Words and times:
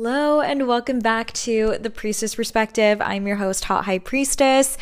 Hello, 0.00 0.40
and 0.40 0.68
welcome 0.68 1.00
back 1.00 1.32
to 1.32 1.76
the 1.80 1.90
Priestess 1.90 2.36
Perspective. 2.36 3.00
I'm 3.00 3.26
your 3.26 3.34
host, 3.34 3.64
Hot 3.64 3.84
High 3.84 3.98
Priestess. 3.98 4.78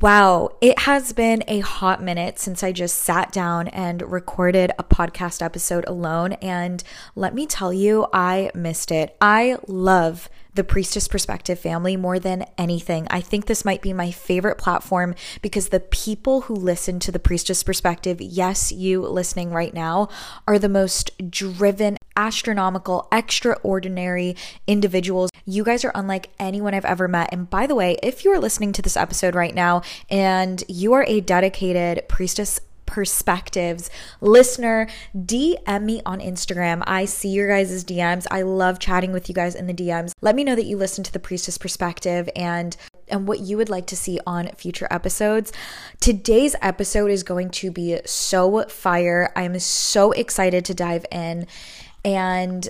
Wow, 0.00 0.50
it 0.60 0.78
has 0.78 1.12
been 1.12 1.42
a 1.48 1.58
hot 1.58 2.00
minute 2.00 2.38
since 2.38 2.62
I 2.62 2.70
just 2.70 2.98
sat 2.98 3.32
down 3.32 3.66
and 3.66 4.00
recorded 4.00 4.70
a 4.78 4.84
podcast 4.84 5.42
episode 5.42 5.84
alone. 5.88 6.34
And 6.34 6.84
let 7.16 7.34
me 7.34 7.48
tell 7.48 7.72
you, 7.72 8.06
I 8.12 8.52
missed 8.54 8.92
it. 8.92 9.16
I 9.20 9.56
love 9.66 10.30
the 10.54 10.62
Priestess 10.62 11.08
Perspective 11.08 11.58
family 11.58 11.96
more 11.96 12.20
than 12.20 12.44
anything. 12.56 13.08
I 13.10 13.22
think 13.22 13.46
this 13.46 13.64
might 13.64 13.82
be 13.82 13.92
my 13.92 14.12
favorite 14.12 14.58
platform 14.58 15.16
because 15.40 15.70
the 15.70 15.80
people 15.80 16.42
who 16.42 16.54
listen 16.54 17.00
to 17.00 17.10
the 17.10 17.18
Priestess 17.18 17.62
Perspective, 17.62 18.20
yes, 18.20 18.70
you 18.70 19.00
listening 19.00 19.50
right 19.50 19.74
now, 19.74 20.08
are 20.46 20.58
the 20.58 20.68
most 20.68 21.10
driven, 21.30 21.96
astronomical, 22.16 23.08
extraordinary 23.12 24.36
individuals. 24.66 25.30
You 25.44 25.64
guys 25.64 25.84
are 25.84 25.92
unlike 25.94 26.30
anyone 26.38 26.74
I've 26.74 26.84
ever 26.84 27.08
met. 27.08 27.30
And 27.32 27.48
by 27.48 27.66
the 27.66 27.74
way, 27.74 27.96
if 28.02 28.24
you 28.24 28.30
are 28.32 28.38
listening 28.38 28.72
to 28.72 28.82
this 28.82 28.96
episode 28.96 29.34
right 29.34 29.54
now 29.54 29.82
and 30.10 30.62
you 30.68 30.92
are 30.92 31.04
a 31.06 31.20
dedicated 31.20 32.08
Priestess 32.08 32.60
perspectives. 32.92 33.88
Listener, 34.20 34.86
DM 35.16 35.82
me 35.82 36.02
on 36.04 36.20
Instagram. 36.20 36.82
I 36.86 37.06
see 37.06 37.30
your 37.30 37.48
guys' 37.48 37.84
DMs. 37.84 38.26
I 38.30 38.42
love 38.42 38.78
chatting 38.78 39.12
with 39.12 39.30
you 39.30 39.34
guys 39.34 39.54
in 39.54 39.66
the 39.66 39.72
DMs. 39.72 40.12
Let 40.20 40.34
me 40.34 40.44
know 40.44 40.54
that 40.54 40.66
you 40.66 40.76
listen 40.76 41.02
to 41.04 41.12
the 41.12 41.18
Priestess 41.18 41.56
Perspective 41.56 42.28
and 42.36 42.76
and 43.08 43.26
what 43.26 43.40
you 43.40 43.56
would 43.56 43.68
like 43.68 43.86
to 43.86 43.96
see 43.96 44.18
on 44.26 44.48
future 44.56 44.88
episodes. 44.90 45.52
Today's 46.00 46.54
episode 46.62 47.10
is 47.10 47.22
going 47.22 47.50
to 47.50 47.70
be 47.70 47.98
so 48.04 48.64
fire. 48.68 49.32
I'm 49.36 49.58
so 49.58 50.12
excited 50.12 50.64
to 50.66 50.74
dive 50.74 51.04
in 51.10 51.46
and 52.04 52.68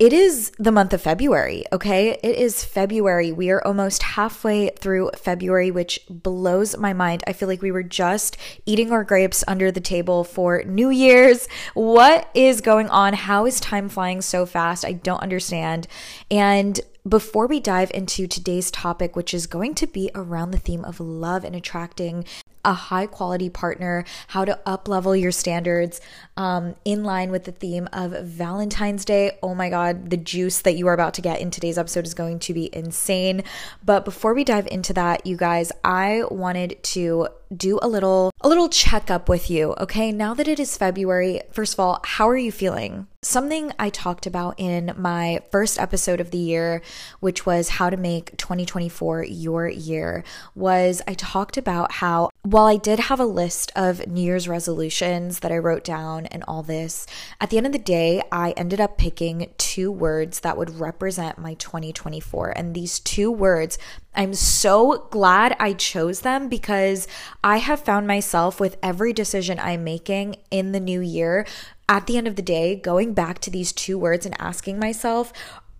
it 0.00 0.12
is 0.12 0.50
the 0.58 0.72
month 0.72 0.92
of 0.92 1.00
February, 1.00 1.64
okay? 1.72 2.18
It 2.20 2.36
is 2.36 2.64
February. 2.64 3.30
We 3.30 3.50
are 3.50 3.64
almost 3.64 4.02
halfway 4.02 4.70
through 4.70 5.12
February, 5.16 5.70
which 5.70 6.00
blows 6.10 6.76
my 6.76 6.92
mind. 6.92 7.22
I 7.28 7.32
feel 7.32 7.46
like 7.46 7.62
we 7.62 7.70
were 7.70 7.84
just 7.84 8.36
eating 8.66 8.90
our 8.90 9.04
grapes 9.04 9.44
under 9.46 9.70
the 9.70 9.80
table 9.80 10.24
for 10.24 10.64
New 10.64 10.90
Year's. 10.90 11.46
What 11.74 12.28
is 12.34 12.60
going 12.60 12.88
on? 12.88 13.14
How 13.14 13.46
is 13.46 13.60
time 13.60 13.88
flying 13.88 14.20
so 14.20 14.46
fast? 14.46 14.84
I 14.84 14.92
don't 14.92 15.22
understand. 15.22 15.86
And 16.28 16.80
before 17.08 17.46
we 17.46 17.60
dive 17.60 17.92
into 17.94 18.26
today's 18.26 18.70
topic, 18.72 19.14
which 19.14 19.32
is 19.32 19.46
going 19.46 19.74
to 19.76 19.86
be 19.86 20.10
around 20.14 20.50
the 20.50 20.58
theme 20.58 20.84
of 20.84 20.98
love 20.98 21.44
and 21.44 21.54
attracting 21.54 22.24
a 22.64 22.72
high 22.72 23.06
quality 23.06 23.48
partner, 23.48 24.04
how 24.28 24.44
to 24.44 24.58
up 24.66 24.88
level 24.88 25.14
your 25.14 25.32
standards 25.32 26.00
um, 26.36 26.74
in 26.84 27.04
line 27.04 27.30
with 27.30 27.44
the 27.44 27.52
theme 27.52 27.88
of 27.92 28.12
Valentine's 28.24 29.04
Day. 29.04 29.38
Oh 29.42 29.54
my 29.54 29.70
God, 29.70 30.10
the 30.10 30.16
juice 30.16 30.62
that 30.62 30.76
you 30.76 30.86
are 30.88 30.94
about 30.94 31.14
to 31.14 31.22
get 31.22 31.40
in 31.40 31.50
today's 31.50 31.78
episode 31.78 32.06
is 32.06 32.14
going 32.14 32.38
to 32.40 32.54
be 32.54 32.74
insane. 32.74 33.44
But 33.84 34.04
before 34.04 34.34
we 34.34 34.44
dive 34.44 34.66
into 34.68 34.92
that, 34.94 35.26
you 35.26 35.36
guys, 35.36 35.72
I 35.82 36.24
wanted 36.30 36.82
to 36.82 37.28
do 37.54 37.78
a 37.82 37.88
little 37.88 38.30
a 38.40 38.48
little 38.48 38.68
checkup 38.68 39.28
with 39.28 39.50
you, 39.50 39.74
okay? 39.80 40.12
Now 40.12 40.34
that 40.34 40.48
it 40.48 40.60
is 40.60 40.76
February, 40.76 41.40
first 41.50 41.72
of 41.74 41.80
all, 41.80 42.00
how 42.04 42.28
are 42.28 42.36
you 42.36 42.52
feeling? 42.52 43.06
Something 43.22 43.72
I 43.78 43.88
talked 43.88 44.26
about 44.26 44.56
in 44.58 44.92
my 44.98 45.40
first 45.50 45.78
episode 45.78 46.20
of 46.20 46.30
the 46.30 46.36
year, 46.36 46.82
which 47.20 47.46
was 47.46 47.70
how 47.70 47.88
to 47.88 47.96
make 47.96 48.36
2024 48.36 49.24
your 49.24 49.66
year, 49.66 50.24
was 50.54 51.00
I 51.08 51.14
talked 51.14 51.56
about 51.56 51.92
how 51.92 52.28
while 52.42 52.66
I 52.66 52.76
did 52.76 52.98
have 52.98 53.20
a 53.20 53.24
list 53.24 53.72
of 53.74 54.06
New 54.06 54.20
Year's 54.20 54.46
resolutions 54.46 55.38
that 55.38 55.50
I 55.50 55.56
wrote 55.56 55.84
down 55.84 56.26
and 56.26 56.44
all 56.46 56.62
this, 56.62 57.06
at 57.40 57.48
the 57.48 57.56
end 57.56 57.64
of 57.64 57.72
the 57.72 57.78
day, 57.78 58.20
I 58.30 58.50
ended 58.58 58.78
up 58.78 58.98
picking 58.98 59.50
two 59.56 59.90
words 59.90 60.40
that 60.40 60.58
would 60.58 60.78
represent 60.78 61.38
my 61.38 61.54
2024. 61.54 62.50
And 62.50 62.74
these 62.74 63.00
two 63.00 63.32
words 63.32 63.78
I'm 64.14 64.34
so 64.34 65.08
glad 65.10 65.56
I 65.58 65.72
chose 65.72 66.20
them 66.20 66.48
because 66.48 67.08
I 67.42 67.58
have 67.58 67.80
found 67.80 68.06
myself 68.06 68.60
with 68.60 68.76
every 68.82 69.12
decision 69.12 69.58
I'm 69.58 69.84
making 69.84 70.36
in 70.50 70.72
the 70.72 70.80
new 70.80 71.00
year, 71.00 71.46
at 71.88 72.06
the 72.06 72.16
end 72.16 72.26
of 72.26 72.36
the 72.36 72.42
day, 72.42 72.76
going 72.76 73.12
back 73.12 73.38
to 73.40 73.50
these 73.50 73.72
two 73.72 73.98
words 73.98 74.24
and 74.24 74.40
asking 74.40 74.78
myself, 74.78 75.32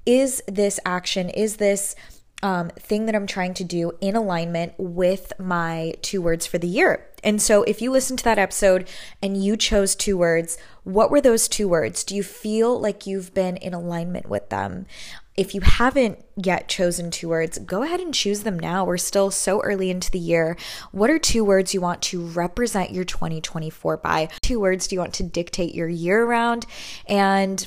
is 0.04 0.42
this 0.46 0.78
action, 0.84 1.30
is 1.30 1.56
this 1.56 1.96
um, 2.42 2.68
thing 2.78 3.06
that 3.06 3.14
I'm 3.14 3.26
trying 3.26 3.54
to 3.54 3.64
do 3.64 3.92
in 4.02 4.14
alignment 4.14 4.74
with 4.76 5.32
my 5.38 5.94
two 6.02 6.20
words 6.20 6.46
for 6.46 6.58
the 6.58 6.68
year? 6.68 7.06
And 7.22 7.40
so, 7.40 7.62
if 7.62 7.80
you 7.80 7.90
listen 7.90 8.18
to 8.18 8.24
that 8.24 8.38
episode 8.38 8.86
and 9.22 9.42
you 9.42 9.56
chose 9.56 9.94
two 9.94 10.18
words, 10.18 10.58
what 10.82 11.10
were 11.10 11.22
those 11.22 11.48
two 11.48 11.66
words? 11.66 12.04
Do 12.04 12.14
you 12.14 12.22
feel 12.22 12.78
like 12.78 13.06
you've 13.06 13.32
been 13.32 13.56
in 13.56 13.72
alignment 13.72 14.28
with 14.28 14.50
them? 14.50 14.84
If 15.36 15.52
you 15.52 15.62
haven't 15.62 16.24
yet 16.36 16.68
chosen 16.68 17.10
two 17.10 17.28
words, 17.28 17.58
go 17.58 17.82
ahead 17.82 17.98
and 17.98 18.14
choose 18.14 18.44
them 18.44 18.56
now. 18.56 18.84
We're 18.84 18.98
still 18.98 19.32
so 19.32 19.60
early 19.62 19.90
into 19.90 20.08
the 20.08 20.18
year. 20.18 20.56
What 20.92 21.10
are 21.10 21.18
two 21.18 21.44
words 21.44 21.74
you 21.74 21.80
want 21.80 22.02
to 22.02 22.24
represent 22.24 22.92
your 22.92 23.04
2024 23.04 23.96
by? 23.96 24.28
Two 24.42 24.60
words 24.60 24.86
do 24.86 24.94
you 24.94 25.00
want 25.00 25.14
to 25.14 25.24
dictate 25.24 25.74
your 25.74 25.88
year 25.88 26.22
around? 26.22 26.66
And 27.06 27.66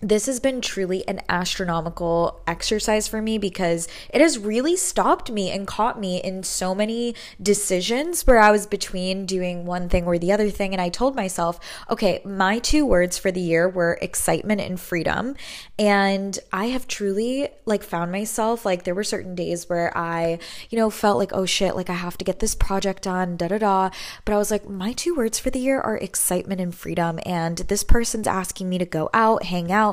this 0.00 0.26
has 0.26 0.38
been 0.38 0.60
truly 0.60 1.06
an 1.08 1.20
astronomical 1.28 2.40
exercise 2.46 3.08
for 3.08 3.20
me 3.20 3.36
because 3.36 3.88
it 4.10 4.20
has 4.20 4.38
really 4.38 4.76
stopped 4.76 5.30
me 5.30 5.50
and 5.50 5.66
caught 5.66 5.98
me 5.98 6.22
in 6.22 6.44
so 6.44 6.72
many 6.72 7.16
decisions 7.42 8.24
where 8.24 8.38
I 8.38 8.52
was 8.52 8.64
between 8.64 9.26
doing 9.26 9.66
one 9.66 9.88
thing 9.88 10.04
or 10.04 10.16
the 10.16 10.30
other 10.30 10.50
thing. 10.50 10.72
And 10.72 10.80
I 10.80 10.88
told 10.88 11.16
myself, 11.16 11.58
okay, 11.90 12.20
my 12.24 12.60
two 12.60 12.86
words 12.86 13.18
for 13.18 13.32
the 13.32 13.40
year 13.40 13.68
were 13.68 13.98
excitement 14.00 14.60
and 14.60 14.78
freedom. 14.78 15.34
And 15.80 16.38
I 16.52 16.66
have 16.66 16.86
truly 16.86 17.48
like 17.64 17.82
found 17.82 18.12
myself 18.12 18.64
like 18.64 18.84
there 18.84 18.94
were 18.94 19.04
certain 19.04 19.34
days 19.34 19.68
where 19.68 19.96
I, 19.96 20.38
you 20.70 20.78
know, 20.78 20.90
felt 20.90 21.18
like, 21.18 21.32
oh 21.32 21.44
shit, 21.44 21.74
like 21.74 21.90
I 21.90 21.94
have 21.94 22.18
to 22.18 22.24
get 22.24 22.38
this 22.38 22.54
project 22.54 23.02
done, 23.02 23.36
da 23.36 23.48
da 23.48 23.58
da. 23.58 23.90
But 24.24 24.34
I 24.34 24.38
was 24.38 24.52
like, 24.52 24.68
my 24.68 24.92
two 24.92 25.16
words 25.16 25.40
for 25.40 25.50
the 25.50 25.58
year 25.58 25.80
are 25.80 25.96
excitement 25.96 26.60
and 26.60 26.72
freedom. 26.72 27.18
And 27.26 27.58
this 27.58 27.82
person's 27.82 28.28
asking 28.28 28.68
me 28.68 28.78
to 28.78 28.86
go 28.86 29.10
out, 29.12 29.42
hang 29.44 29.72
out 29.72 29.87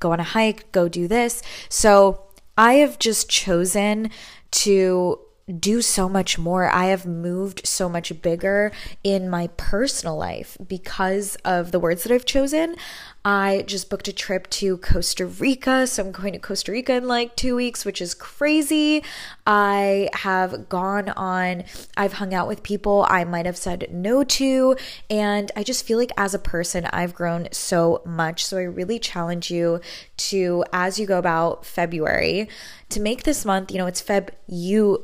go 0.00 0.12
on 0.12 0.20
a 0.20 0.24
hike, 0.24 0.70
go 0.72 0.88
do 0.88 1.08
this. 1.08 1.42
So 1.68 2.24
I 2.56 2.74
have 2.74 2.98
just 2.98 3.28
chosen 3.28 4.10
to 4.52 5.18
do 5.58 5.82
so 5.82 6.08
much 6.08 6.38
more. 6.38 6.70
I 6.70 6.86
have 6.86 7.04
moved 7.04 7.66
so 7.66 7.88
much 7.88 8.22
bigger 8.22 8.72
in 9.02 9.28
my 9.28 9.48
personal 9.56 10.16
life 10.16 10.56
because 10.66 11.36
of 11.44 11.72
the 11.72 11.80
words 11.80 12.04
that 12.04 12.12
I've 12.12 12.24
chosen. 12.24 12.76
I 13.24 13.64
just 13.68 13.88
booked 13.88 14.08
a 14.08 14.12
trip 14.12 14.50
to 14.50 14.78
Costa 14.78 15.26
Rica. 15.26 15.86
So 15.86 16.04
I'm 16.04 16.12
going 16.12 16.32
to 16.32 16.40
Costa 16.40 16.72
Rica 16.72 16.94
in 16.94 17.06
like 17.06 17.36
two 17.36 17.54
weeks, 17.54 17.84
which 17.84 18.00
is 18.00 18.14
crazy. 18.14 19.04
I 19.46 20.08
have 20.12 20.68
gone 20.68 21.10
on, 21.10 21.64
I've 21.96 22.14
hung 22.14 22.34
out 22.34 22.48
with 22.48 22.64
people 22.64 23.06
I 23.08 23.24
might 23.24 23.46
have 23.46 23.56
said 23.56 23.88
no 23.92 24.24
to. 24.24 24.76
And 25.08 25.52
I 25.54 25.62
just 25.62 25.86
feel 25.86 25.98
like 25.98 26.12
as 26.16 26.34
a 26.34 26.38
person, 26.38 26.86
I've 26.86 27.14
grown 27.14 27.48
so 27.52 28.02
much. 28.04 28.44
So 28.44 28.58
I 28.58 28.62
really 28.62 28.98
challenge 28.98 29.50
you 29.50 29.80
to, 30.16 30.64
as 30.72 30.98
you 30.98 31.06
go 31.06 31.18
about 31.18 31.64
February, 31.64 32.48
to 32.92 33.00
make 33.00 33.22
this 33.22 33.44
month, 33.44 33.70
you 33.70 33.78
know, 33.78 33.86
it's 33.86 34.02
Feb 34.02 34.28
you. 34.46 34.98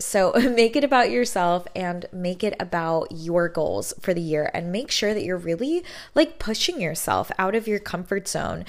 So 0.00 0.32
make 0.54 0.76
it 0.76 0.84
about 0.84 1.10
yourself 1.10 1.66
and 1.74 2.06
make 2.12 2.44
it 2.44 2.54
about 2.60 3.08
your 3.12 3.48
goals 3.48 3.94
for 4.00 4.12
the 4.12 4.20
year 4.20 4.50
and 4.52 4.70
make 4.70 4.90
sure 4.90 5.14
that 5.14 5.24
you're 5.24 5.36
really 5.36 5.84
like 6.14 6.38
pushing 6.38 6.80
yourself 6.80 7.30
out 7.38 7.43
of 7.52 7.68
your 7.68 7.78
comfort 7.78 8.26
zone 8.26 8.64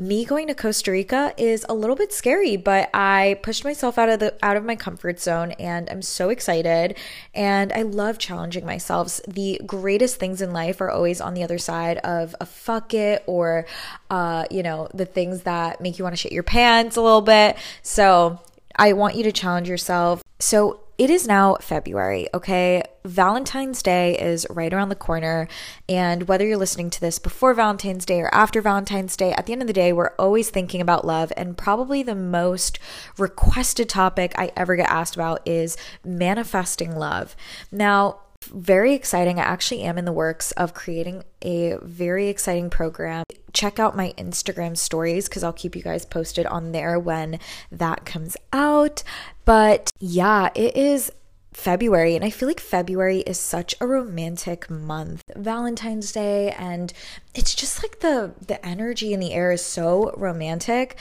me 0.00 0.24
going 0.24 0.46
to 0.46 0.54
Costa 0.54 0.90
Rica 0.90 1.34
is 1.36 1.66
a 1.68 1.74
little 1.74 1.94
bit 1.94 2.10
scary, 2.10 2.56
but 2.56 2.88
I 2.94 3.38
pushed 3.42 3.64
myself 3.64 3.98
out 3.98 4.08
of 4.08 4.18
the 4.18 4.34
out 4.42 4.56
of 4.56 4.64
my 4.64 4.74
comfort 4.74 5.20
zone 5.20 5.52
and 5.52 5.90
I'm 5.90 6.00
so 6.00 6.30
excited 6.30 6.96
and 7.34 7.70
I 7.70 7.82
love 7.82 8.16
challenging 8.16 8.64
myself. 8.64 9.20
The 9.28 9.60
greatest 9.66 10.16
things 10.16 10.40
in 10.40 10.54
life 10.54 10.80
are 10.80 10.90
always 10.90 11.20
on 11.20 11.34
the 11.34 11.44
other 11.44 11.58
side 11.58 11.98
of 11.98 12.34
a 12.40 12.46
fuck 12.46 12.94
it 12.94 13.22
or 13.26 13.66
uh, 14.08 14.46
you 14.50 14.62
know, 14.62 14.88
the 14.94 15.04
things 15.04 15.42
that 15.42 15.82
make 15.82 15.98
you 15.98 16.04
want 16.04 16.14
to 16.14 16.20
shit 16.20 16.32
your 16.32 16.44
pants 16.44 16.96
a 16.96 17.02
little 17.02 17.20
bit. 17.20 17.58
So, 17.82 18.40
I 18.76 18.94
want 18.94 19.16
you 19.16 19.24
to 19.24 19.32
challenge 19.32 19.68
yourself. 19.68 20.22
So, 20.38 20.80
it 21.00 21.08
is 21.08 21.26
now 21.26 21.56
February, 21.62 22.28
okay? 22.34 22.82
Valentine's 23.06 23.82
Day 23.82 24.18
is 24.18 24.46
right 24.50 24.70
around 24.70 24.90
the 24.90 24.94
corner. 24.94 25.48
And 25.88 26.28
whether 26.28 26.46
you're 26.46 26.58
listening 26.58 26.90
to 26.90 27.00
this 27.00 27.18
before 27.18 27.54
Valentine's 27.54 28.04
Day 28.04 28.20
or 28.20 28.28
after 28.34 28.60
Valentine's 28.60 29.16
Day, 29.16 29.32
at 29.32 29.46
the 29.46 29.54
end 29.54 29.62
of 29.62 29.66
the 29.66 29.72
day, 29.72 29.94
we're 29.94 30.14
always 30.18 30.50
thinking 30.50 30.82
about 30.82 31.06
love. 31.06 31.32
And 31.38 31.56
probably 31.56 32.02
the 32.02 32.14
most 32.14 32.78
requested 33.16 33.88
topic 33.88 34.34
I 34.36 34.52
ever 34.54 34.76
get 34.76 34.90
asked 34.90 35.14
about 35.14 35.40
is 35.48 35.78
manifesting 36.04 36.94
love. 36.94 37.34
Now, 37.72 38.18
very 38.52 38.94
exciting. 38.94 39.38
I 39.38 39.44
actually 39.44 39.82
am 39.82 39.98
in 39.98 40.04
the 40.04 40.12
works 40.12 40.52
of 40.52 40.74
creating 40.74 41.24
a 41.42 41.78
very 41.82 42.28
exciting 42.28 42.70
program. 42.70 43.24
Check 43.52 43.78
out 43.78 43.96
my 43.96 44.12
Instagram 44.16 44.76
stories 44.76 45.28
because 45.28 45.42
I'll 45.42 45.52
keep 45.52 45.74
you 45.74 45.82
guys 45.82 46.04
posted 46.04 46.46
on 46.46 46.72
there 46.72 46.98
when 46.98 47.38
that 47.70 48.04
comes 48.04 48.36
out. 48.52 49.02
But 49.44 49.90
yeah, 49.98 50.50
it 50.54 50.76
is 50.76 51.10
February, 51.52 52.14
and 52.14 52.24
I 52.24 52.30
feel 52.30 52.48
like 52.48 52.60
February 52.60 53.20
is 53.20 53.38
such 53.38 53.74
a 53.80 53.86
romantic 53.86 54.70
month. 54.70 55.22
Valentine's 55.34 56.12
Day, 56.12 56.52
and 56.52 56.92
it's 57.34 57.54
just 57.54 57.82
like 57.82 58.00
the 58.00 58.32
the 58.46 58.64
energy 58.64 59.12
in 59.12 59.20
the 59.20 59.32
air 59.32 59.50
is 59.50 59.64
so 59.64 60.14
romantic. 60.16 60.96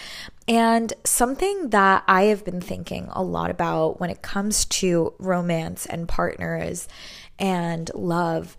And 0.47 0.91
something 1.03 1.69
that 1.69 2.03
I 2.07 2.23
have 2.23 2.43
been 2.43 2.61
thinking 2.61 3.09
a 3.11 3.21
lot 3.21 3.51
about 3.51 3.99
when 3.99 4.09
it 4.09 4.23
comes 4.23 4.65
to 4.65 5.13
romance 5.19 5.85
and 5.85 6.07
partners 6.07 6.87
and 7.39 7.89
love 7.93 8.55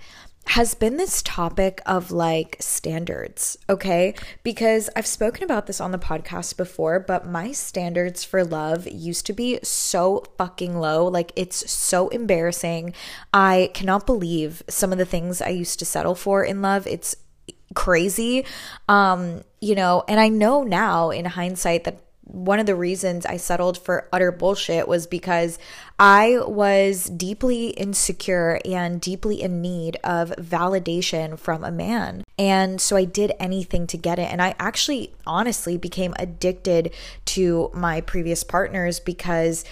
has 0.46 0.74
been 0.74 0.96
this 0.96 1.22
topic 1.22 1.80
of 1.86 2.10
like 2.10 2.56
standards, 2.58 3.56
okay? 3.68 4.14
Because 4.42 4.90
I've 4.96 5.06
spoken 5.06 5.44
about 5.44 5.66
this 5.66 5.80
on 5.80 5.92
the 5.92 5.98
podcast 5.98 6.56
before, 6.56 6.98
but 6.98 7.28
my 7.28 7.52
standards 7.52 8.24
for 8.24 8.42
love 8.42 8.88
used 8.88 9.26
to 9.26 9.32
be 9.32 9.60
so 9.62 10.24
fucking 10.38 10.76
low. 10.76 11.06
Like, 11.06 11.32
it's 11.36 11.70
so 11.70 12.08
embarrassing. 12.08 12.94
I 13.32 13.70
cannot 13.74 14.06
believe 14.06 14.62
some 14.68 14.90
of 14.90 14.98
the 14.98 15.04
things 15.04 15.40
I 15.40 15.50
used 15.50 15.78
to 15.78 15.84
settle 15.84 16.16
for 16.16 16.42
in 16.42 16.62
love. 16.62 16.84
It's 16.86 17.14
crazy. 17.74 18.44
Um, 18.88 19.44
you 19.60 19.76
know, 19.76 20.02
and 20.08 20.18
I 20.18 20.30
know 20.30 20.64
now 20.64 21.10
in 21.10 21.26
hindsight 21.26 21.84
that 21.84 22.02
one 22.32 22.60
of 22.60 22.66
the 22.66 22.74
reasons 22.74 23.26
I 23.26 23.36
settled 23.36 23.76
for 23.76 24.08
utter 24.12 24.30
bullshit 24.30 24.86
was 24.86 25.06
because 25.06 25.58
I 25.98 26.38
was 26.46 27.04
deeply 27.04 27.68
insecure 27.70 28.60
and 28.64 29.00
deeply 29.00 29.42
in 29.42 29.60
need 29.60 29.96
of 30.04 30.30
validation 30.36 31.38
from 31.38 31.64
a 31.64 31.72
man. 31.72 32.24
And 32.38 32.80
so 32.80 32.96
I 32.96 33.04
did 33.04 33.32
anything 33.38 33.86
to 33.88 33.98
get 33.98 34.18
it. 34.18 34.30
And 34.30 34.40
I 34.40 34.54
actually 34.58 35.12
honestly 35.26 35.76
became 35.76 36.14
addicted 36.18 36.94
to 37.26 37.70
my 37.74 38.00
previous 38.00 38.44
partners 38.44 39.00
because 39.00 39.64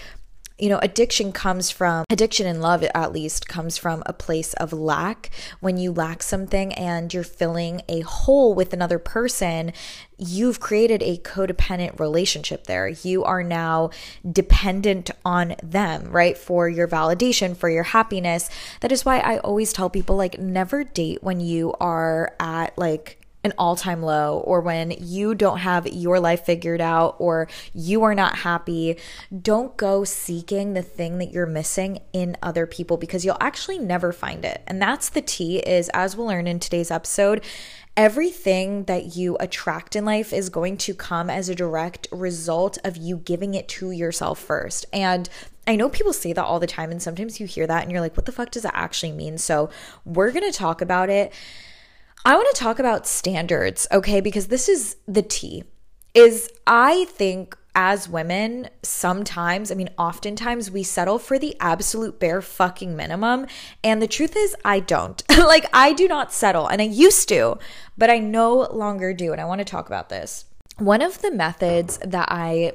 you 0.59 0.69
know, 0.69 0.79
addiction 0.79 1.31
comes 1.31 1.69
from 1.69 2.05
addiction 2.09 2.45
and 2.45 2.61
love, 2.61 2.83
at 2.83 3.13
least, 3.13 3.47
comes 3.47 3.77
from 3.77 4.03
a 4.05 4.13
place 4.13 4.53
of 4.55 4.73
lack. 4.73 5.29
When 5.59 5.77
you 5.77 5.91
lack 5.91 6.21
something 6.21 6.73
and 6.73 7.13
you're 7.13 7.23
filling 7.23 7.81
a 7.87 8.01
hole 8.01 8.53
with 8.53 8.73
another 8.73 8.99
person, 8.99 9.73
you've 10.17 10.59
created 10.59 11.01
a 11.01 11.17
codependent 11.17 11.99
relationship 11.99 12.65
there. 12.65 12.89
You 12.89 13.23
are 13.23 13.43
now 13.43 13.91
dependent 14.29 15.11
on 15.23 15.55
them, 15.63 16.11
right? 16.11 16.37
For 16.37 16.67
your 16.67 16.87
validation, 16.87 17.55
for 17.55 17.69
your 17.69 17.83
happiness. 17.83 18.49
That 18.81 18.91
is 18.91 19.05
why 19.05 19.19
I 19.19 19.37
always 19.39 19.71
tell 19.71 19.89
people, 19.89 20.17
like, 20.17 20.39
never 20.39 20.83
date 20.83 21.23
when 21.23 21.39
you 21.39 21.73
are 21.79 22.35
at 22.39 22.77
like, 22.77 23.18
an 23.43 23.53
all 23.57 23.75
time 23.75 24.01
low 24.03 24.39
or 24.39 24.61
when 24.61 24.91
you 24.99 25.33
don't 25.33 25.59
have 25.59 25.87
your 25.87 26.19
life 26.19 26.45
figured 26.45 26.81
out 26.81 27.15
or 27.19 27.47
you 27.73 28.03
are 28.03 28.15
not 28.15 28.37
happy, 28.39 28.97
don't 29.41 29.77
go 29.77 30.03
seeking 30.03 30.73
the 30.73 30.81
thing 30.81 31.17
that 31.19 31.31
you're 31.31 31.45
missing 31.45 31.99
in 32.11 32.35
other 32.43 32.65
people 32.65 32.97
because 32.97 33.23
you'll 33.23 33.37
actually 33.39 33.79
never 33.79 34.11
find 34.11 34.43
it. 34.43 34.61
And 34.67 34.81
that's 34.81 35.09
the 35.09 35.21
tea 35.21 35.59
is 35.59 35.89
as 35.89 36.15
we'll 36.15 36.27
learn 36.27 36.47
in 36.47 36.59
today's 36.59 36.91
episode, 36.91 37.43
everything 37.95 38.85
that 38.85 39.15
you 39.15 39.37
attract 39.39 39.95
in 39.95 40.05
life 40.05 40.33
is 40.33 40.49
going 40.49 40.77
to 40.77 40.93
come 40.93 41.29
as 41.29 41.49
a 41.49 41.55
direct 41.55 42.07
result 42.11 42.77
of 42.83 42.97
you 42.97 43.17
giving 43.17 43.53
it 43.53 43.67
to 43.67 43.91
yourself 43.91 44.39
first. 44.39 44.85
And 44.91 45.29
I 45.67 45.75
know 45.75 45.89
people 45.89 46.13
say 46.13 46.33
that 46.33 46.43
all 46.43 46.59
the 46.59 46.67
time, 46.67 46.91
and 46.91 47.01
sometimes 47.01 47.39
you 47.39 47.45
hear 47.45 47.67
that 47.67 47.83
and 47.83 47.91
you're 47.91 48.01
like, 48.01 48.17
what 48.17 48.25
the 48.25 48.31
fuck 48.31 48.51
does 48.51 48.63
that 48.63 48.75
actually 48.75 49.11
mean? 49.11 49.37
So, 49.37 49.69
we're 50.03 50.31
gonna 50.31 50.51
talk 50.51 50.81
about 50.81 51.09
it 51.09 51.33
I 52.25 52.35
want 52.35 52.53
to 52.53 52.61
talk 52.61 52.79
about 52.79 53.07
standards, 53.07 53.87
okay? 53.91 54.19
Because 54.21 54.47
this 54.47 54.67
is 54.67 54.97
the 55.07 55.21
tea. 55.21 55.63
Is 56.13 56.49
I 56.67 57.05
think 57.05 57.55
as 57.75 58.09
women, 58.09 58.67
sometimes, 58.83 59.71
I 59.71 59.75
mean, 59.75 59.89
oftentimes 59.97 60.69
we 60.69 60.83
settle 60.83 61.19
for 61.19 61.39
the 61.39 61.55
absolute 61.59 62.19
bare 62.19 62.41
fucking 62.41 62.95
minimum. 62.95 63.45
And 63.83 64.01
the 64.01 64.07
truth 64.07 64.35
is, 64.35 64.55
I 64.65 64.79
don't. 64.79 65.23
like, 65.37 65.65
I 65.73 65.93
do 65.93 66.07
not 66.07 66.33
settle, 66.33 66.67
and 66.67 66.81
I 66.81 66.85
used 66.85 67.29
to, 67.29 67.57
but 67.97 68.09
I 68.09 68.17
no 68.19 68.67
longer 68.71 69.13
do. 69.13 69.31
And 69.31 69.39
I 69.39 69.45
want 69.45 69.59
to 69.59 69.65
talk 69.65 69.87
about 69.87 70.09
this. 70.09 70.45
One 70.77 71.01
of 71.01 71.21
the 71.21 71.31
methods 71.31 71.99
that 71.99 72.27
I 72.29 72.73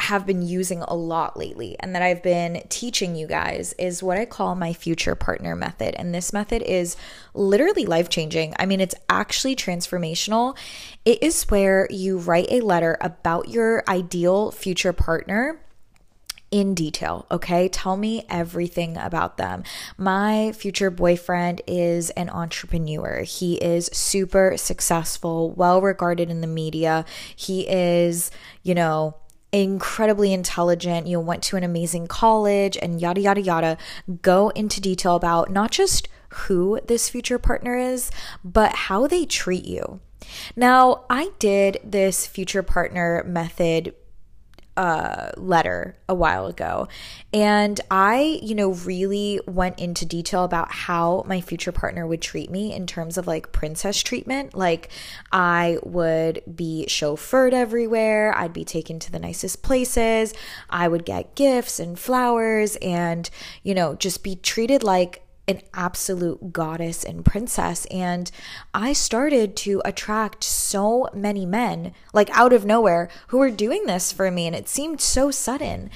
have 0.00 0.26
been 0.26 0.42
using 0.42 0.82
a 0.82 0.94
lot 0.94 1.36
lately 1.36 1.76
and 1.80 1.94
that 1.94 2.02
I've 2.02 2.22
been 2.22 2.62
teaching 2.68 3.14
you 3.14 3.26
guys 3.26 3.74
is 3.78 4.02
what 4.02 4.18
I 4.18 4.24
call 4.24 4.54
my 4.54 4.72
future 4.72 5.14
partner 5.14 5.54
method. 5.54 5.94
And 5.94 6.12
this 6.12 6.32
method 6.32 6.62
is 6.62 6.96
literally 7.32 7.86
life 7.86 8.08
changing. 8.08 8.54
I 8.58 8.66
mean, 8.66 8.80
it's 8.80 8.96
actually 9.08 9.54
transformational. 9.54 10.56
It 11.04 11.22
is 11.22 11.44
where 11.44 11.86
you 11.90 12.18
write 12.18 12.48
a 12.50 12.60
letter 12.60 12.98
about 13.00 13.48
your 13.48 13.84
ideal 13.88 14.50
future 14.50 14.92
partner 14.92 15.60
in 16.50 16.74
detail, 16.74 17.26
okay? 17.30 17.68
Tell 17.68 17.96
me 17.96 18.24
everything 18.28 18.96
about 18.96 19.38
them. 19.38 19.64
My 19.96 20.52
future 20.52 20.90
boyfriend 20.90 21.62
is 21.66 22.10
an 22.10 22.30
entrepreneur. 22.30 23.22
He 23.22 23.54
is 23.56 23.86
super 23.92 24.56
successful, 24.56 25.50
well 25.50 25.80
regarded 25.80 26.30
in 26.30 26.42
the 26.42 26.46
media. 26.46 27.06
He 27.34 27.68
is, 27.68 28.30
you 28.62 28.74
know, 28.74 29.16
incredibly 29.62 30.32
intelligent, 30.32 31.06
you 31.06 31.20
went 31.20 31.42
to 31.44 31.56
an 31.56 31.62
amazing 31.62 32.08
college 32.08 32.76
and 32.82 33.00
yada, 33.00 33.20
yada, 33.20 33.40
yada. 33.40 33.78
Go 34.20 34.48
into 34.50 34.80
detail 34.80 35.14
about 35.14 35.50
not 35.50 35.70
just 35.70 36.08
who 36.30 36.80
this 36.86 37.08
future 37.08 37.38
partner 37.38 37.76
is, 37.76 38.10
but 38.44 38.74
how 38.74 39.06
they 39.06 39.24
treat 39.24 39.64
you. 39.64 40.00
Now, 40.56 41.04
I 41.08 41.30
did 41.38 41.78
this 41.84 42.26
future 42.26 42.62
partner 42.62 43.22
method 43.24 43.94
uh, 44.76 45.30
letter 45.36 45.96
a 46.08 46.14
while 46.14 46.46
ago. 46.46 46.88
And 47.32 47.80
I, 47.90 48.40
you 48.42 48.54
know, 48.54 48.72
really 48.72 49.40
went 49.46 49.78
into 49.78 50.04
detail 50.04 50.44
about 50.44 50.72
how 50.72 51.24
my 51.26 51.40
future 51.40 51.72
partner 51.72 52.06
would 52.06 52.20
treat 52.20 52.50
me 52.50 52.72
in 52.72 52.86
terms 52.86 53.16
of 53.16 53.26
like 53.26 53.52
princess 53.52 54.02
treatment. 54.02 54.54
Like, 54.54 54.90
I 55.32 55.78
would 55.82 56.42
be 56.54 56.86
chauffeured 56.88 57.52
everywhere, 57.52 58.36
I'd 58.36 58.52
be 58.52 58.64
taken 58.64 58.98
to 59.00 59.12
the 59.12 59.18
nicest 59.18 59.62
places, 59.62 60.34
I 60.70 60.88
would 60.88 61.04
get 61.04 61.34
gifts 61.34 61.80
and 61.80 61.98
flowers, 61.98 62.76
and, 62.76 63.28
you 63.62 63.74
know, 63.74 63.94
just 63.94 64.22
be 64.22 64.36
treated 64.36 64.82
like 64.82 65.23
an 65.46 65.60
absolute 65.74 66.52
goddess 66.52 67.04
and 67.04 67.24
princess. 67.24 67.86
And 67.86 68.30
I 68.72 68.92
started 68.92 69.56
to 69.58 69.82
attract 69.84 70.44
so 70.44 71.08
many 71.12 71.44
men, 71.46 71.92
like 72.12 72.30
out 72.30 72.52
of 72.52 72.64
nowhere, 72.64 73.08
who 73.28 73.38
were 73.38 73.50
doing 73.50 73.86
this 73.86 74.12
for 74.12 74.30
me. 74.30 74.46
And 74.46 74.56
it 74.56 74.68
seemed 74.68 75.00
so 75.00 75.30
sudden. 75.30 75.90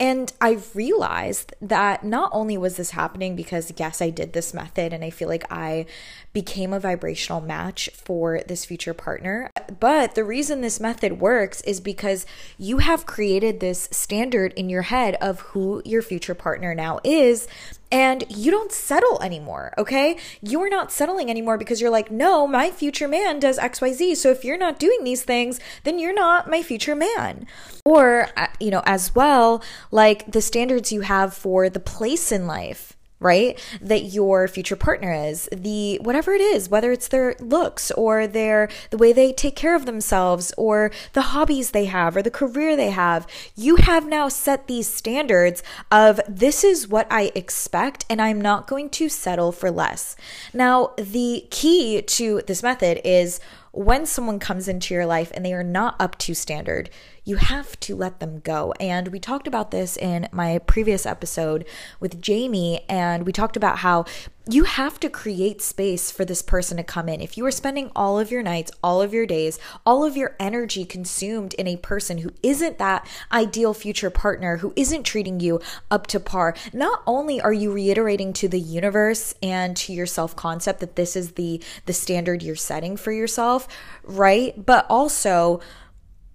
And 0.00 0.32
I 0.40 0.62
realized 0.72 1.54
that 1.60 2.04
not 2.04 2.30
only 2.32 2.56
was 2.56 2.76
this 2.76 2.92
happening 2.92 3.36
because, 3.36 3.70
yes, 3.76 4.00
I 4.00 4.08
did 4.08 4.32
this 4.32 4.54
method 4.54 4.94
and 4.94 5.04
I 5.04 5.10
feel 5.10 5.28
like 5.28 5.44
I 5.52 5.84
became 6.32 6.72
a 6.72 6.80
vibrational 6.80 7.42
match 7.42 7.90
for 7.92 8.40
this 8.48 8.64
future 8.64 8.94
partner, 8.94 9.50
but 9.78 10.14
the 10.14 10.24
reason 10.24 10.62
this 10.62 10.80
method 10.80 11.20
works 11.20 11.60
is 11.62 11.82
because 11.82 12.24
you 12.56 12.78
have 12.78 13.04
created 13.04 13.60
this 13.60 13.90
standard 13.92 14.54
in 14.54 14.70
your 14.70 14.82
head 14.82 15.16
of 15.20 15.40
who 15.40 15.82
your 15.84 16.00
future 16.00 16.34
partner 16.34 16.74
now 16.74 17.00
is 17.04 17.46
and 17.90 18.24
you 18.28 18.50
don't 18.50 18.72
settle 18.72 19.20
anymore, 19.22 19.72
okay? 19.76 20.16
You 20.40 20.60
are 20.62 20.68
not 20.68 20.92
settling 20.92 21.30
anymore 21.30 21.58
because 21.58 21.80
you're 21.80 21.90
like, 21.90 22.10
no, 22.10 22.46
my 22.46 22.70
future 22.70 23.08
man 23.08 23.40
does 23.40 23.58
XYZ. 23.58 24.16
So 24.16 24.30
if 24.30 24.44
you're 24.44 24.58
not 24.58 24.78
doing 24.78 25.04
these 25.04 25.22
things, 25.22 25.58
then 25.84 25.98
you're 25.98 26.14
not 26.14 26.48
my 26.48 26.62
future 26.62 26.94
man. 26.94 27.46
Or, 27.84 28.28
uh, 28.36 28.48
you 28.60 28.70
know, 28.70 28.82
as 28.86 29.14
well, 29.14 29.62
like 29.90 30.30
the 30.30 30.42
standards 30.42 30.92
you 30.92 31.00
have 31.02 31.34
for 31.34 31.68
the 31.68 31.80
place 31.80 32.30
in 32.30 32.46
life 32.46 32.96
right? 33.20 33.58
That 33.80 34.04
your 34.04 34.48
future 34.48 34.76
partner 34.76 35.12
is, 35.12 35.48
the 35.52 35.98
whatever 36.02 36.32
it 36.32 36.40
is, 36.40 36.68
whether 36.68 36.90
it's 36.90 37.08
their 37.08 37.36
looks 37.38 37.90
or 37.92 38.26
their 38.26 38.68
the 38.88 38.96
way 38.96 39.12
they 39.12 39.32
take 39.32 39.56
care 39.56 39.76
of 39.76 39.86
themselves 39.86 40.52
or 40.56 40.90
the 41.12 41.22
hobbies 41.22 41.70
they 41.70 41.84
have 41.84 42.16
or 42.16 42.22
the 42.22 42.30
career 42.30 42.76
they 42.76 42.90
have. 42.90 43.26
You 43.54 43.76
have 43.76 44.06
now 44.06 44.28
set 44.28 44.66
these 44.66 44.88
standards 44.88 45.62
of 45.90 46.20
this 46.26 46.64
is 46.64 46.88
what 46.88 47.06
I 47.10 47.30
expect 47.34 48.06
and 48.08 48.22
I'm 48.22 48.40
not 48.40 48.66
going 48.66 48.88
to 48.90 49.08
settle 49.08 49.52
for 49.52 49.70
less. 49.70 50.16
Now, 50.54 50.94
the 50.96 51.46
key 51.50 52.00
to 52.02 52.42
this 52.46 52.62
method 52.62 53.00
is 53.04 53.38
when 53.72 54.04
someone 54.06 54.38
comes 54.38 54.66
into 54.66 54.94
your 54.94 55.06
life 55.06 55.30
and 55.34 55.44
they 55.44 55.52
are 55.52 55.62
not 55.62 55.94
up 56.00 56.18
to 56.18 56.34
standard, 56.34 56.90
you 57.30 57.36
have 57.36 57.78
to 57.78 57.94
let 57.94 58.18
them 58.18 58.40
go. 58.40 58.74
And 58.80 59.08
we 59.08 59.20
talked 59.20 59.46
about 59.46 59.70
this 59.70 59.96
in 59.96 60.28
my 60.32 60.58
previous 60.58 61.06
episode 61.06 61.64
with 62.00 62.20
Jamie, 62.20 62.84
and 62.88 63.24
we 63.24 63.30
talked 63.30 63.56
about 63.56 63.78
how 63.78 64.04
you 64.48 64.64
have 64.64 64.98
to 64.98 65.08
create 65.08 65.62
space 65.62 66.10
for 66.10 66.24
this 66.24 66.42
person 66.42 66.76
to 66.76 66.82
come 66.82 67.08
in. 67.08 67.20
If 67.20 67.36
you 67.38 67.46
are 67.46 67.52
spending 67.52 67.92
all 67.94 68.18
of 68.18 68.32
your 68.32 68.42
nights, 68.42 68.72
all 68.82 69.00
of 69.00 69.14
your 69.14 69.26
days, 69.26 69.60
all 69.86 70.04
of 70.04 70.16
your 70.16 70.34
energy 70.40 70.84
consumed 70.84 71.54
in 71.54 71.68
a 71.68 71.76
person 71.76 72.18
who 72.18 72.32
isn't 72.42 72.78
that 72.78 73.06
ideal 73.30 73.74
future 73.74 74.10
partner, 74.10 74.56
who 74.56 74.72
isn't 74.74 75.04
treating 75.04 75.38
you 75.38 75.60
up 75.88 76.08
to 76.08 76.18
par, 76.18 76.56
not 76.72 77.00
only 77.06 77.40
are 77.40 77.52
you 77.52 77.70
reiterating 77.70 78.32
to 78.32 78.48
the 78.48 78.58
universe 78.58 79.36
and 79.40 79.76
to 79.76 79.92
your 79.92 80.06
self 80.06 80.34
concept 80.34 80.80
that 80.80 80.96
this 80.96 81.14
is 81.14 81.32
the 81.32 81.62
the 81.86 81.92
standard 81.92 82.42
you're 82.42 82.56
setting 82.56 82.96
for 82.96 83.12
yourself, 83.12 83.68
right? 84.02 84.66
But 84.66 84.84
also 84.90 85.60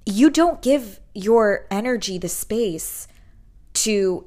you 0.06 0.30
don't 0.30 0.62
give 0.62 1.00
your 1.14 1.66
energy 1.72 2.18
the 2.18 2.30
space 2.30 3.08
to 3.74 4.26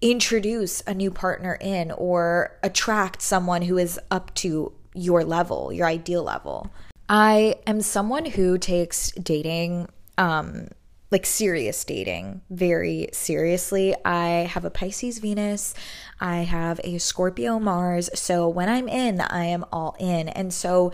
introduce 0.00 0.80
a 0.86 0.94
new 0.94 1.10
partner 1.10 1.58
in 1.60 1.90
or 1.92 2.56
attract 2.62 3.20
someone 3.20 3.62
who 3.62 3.76
is 3.76 3.98
up 4.10 4.32
to 4.34 4.72
your 4.94 5.24
level, 5.24 5.72
your 5.72 5.86
ideal 5.86 6.22
level. 6.22 6.70
I 7.08 7.56
am 7.66 7.80
someone 7.80 8.24
who 8.26 8.58
takes 8.58 9.12
dating 9.12 9.88
um 10.18 10.68
like 11.10 11.24
serious 11.24 11.84
dating 11.84 12.42
very 12.50 13.08
seriously. 13.12 13.94
I 14.04 14.46
have 14.52 14.66
a 14.66 14.70
Pisces 14.70 15.18
Venus, 15.20 15.74
I 16.20 16.38
have 16.38 16.80
a 16.84 16.98
Scorpio 16.98 17.58
Mars. 17.58 18.10
So 18.14 18.46
when 18.46 18.68
I'm 18.68 18.88
in, 18.88 19.22
I 19.22 19.44
am 19.44 19.64
all 19.72 19.96
in. 19.98 20.28
And 20.28 20.52
so 20.52 20.92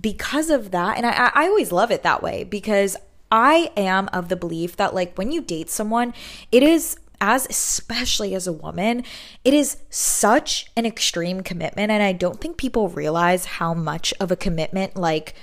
because 0.00 0.48
of 0.48 0.70
that, 0.70 0.96
and 0.96 1.04
I, 1.04 1.30
I 1.34 1.48
always 1.48 1.72
love 1.72 1.90
it 1.90 2.02
that 2.04 2.22
way 2.22 2.44
because 2.44 2.96
I 3.30 3.70
am 3.76 4.08
of 4.12 4.28
the 4.28 4.36
belief 4.36 4.76
that, 4.76 4.94
like, 4.94 5.16
when 5.16 5.32
you 5.32 5.40
date 5.40 5.70
someone, 5.70 6.14
it 6.50 6.62
is 6.62 6.96
as 7.20 7.46
especially 7.50 8.34
as 8.34 8.46
a 8.46 8.52
woman, 8.52 9.04
it 9.44 9.52
is 9.52 9.76
such 9.90 10.70
an 10.76 10.86
extreme 10.86 11.42
commitment. 11.42 11.90
And 11.90 12.02
I 12.02 12.12
don't 12.12 12.40
think 12.40 12.56
people 12.56 12.88
realize 12.88 13.44
how 13.44 13.74
much 13.74 14.14
of 14.18 14.30
a 14.30 14.36
commitment, 14.36 14.96
like, 14.96 15.34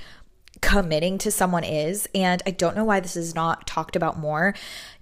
committing 0.60 1.20
to 1.20 1.30
someone 1.30 1.64
is. 1.64 2.08
And 2.16 2.42
I 2.48 2.52
don't 2.52 2.76
know 2.76 2.86
why 2.86 3.00
this 3.00 3.16
is 3.16 3.36
not 3.36 3.68
talked 3.68 3.96
about 3.96 4.18
more. 4.18 4.56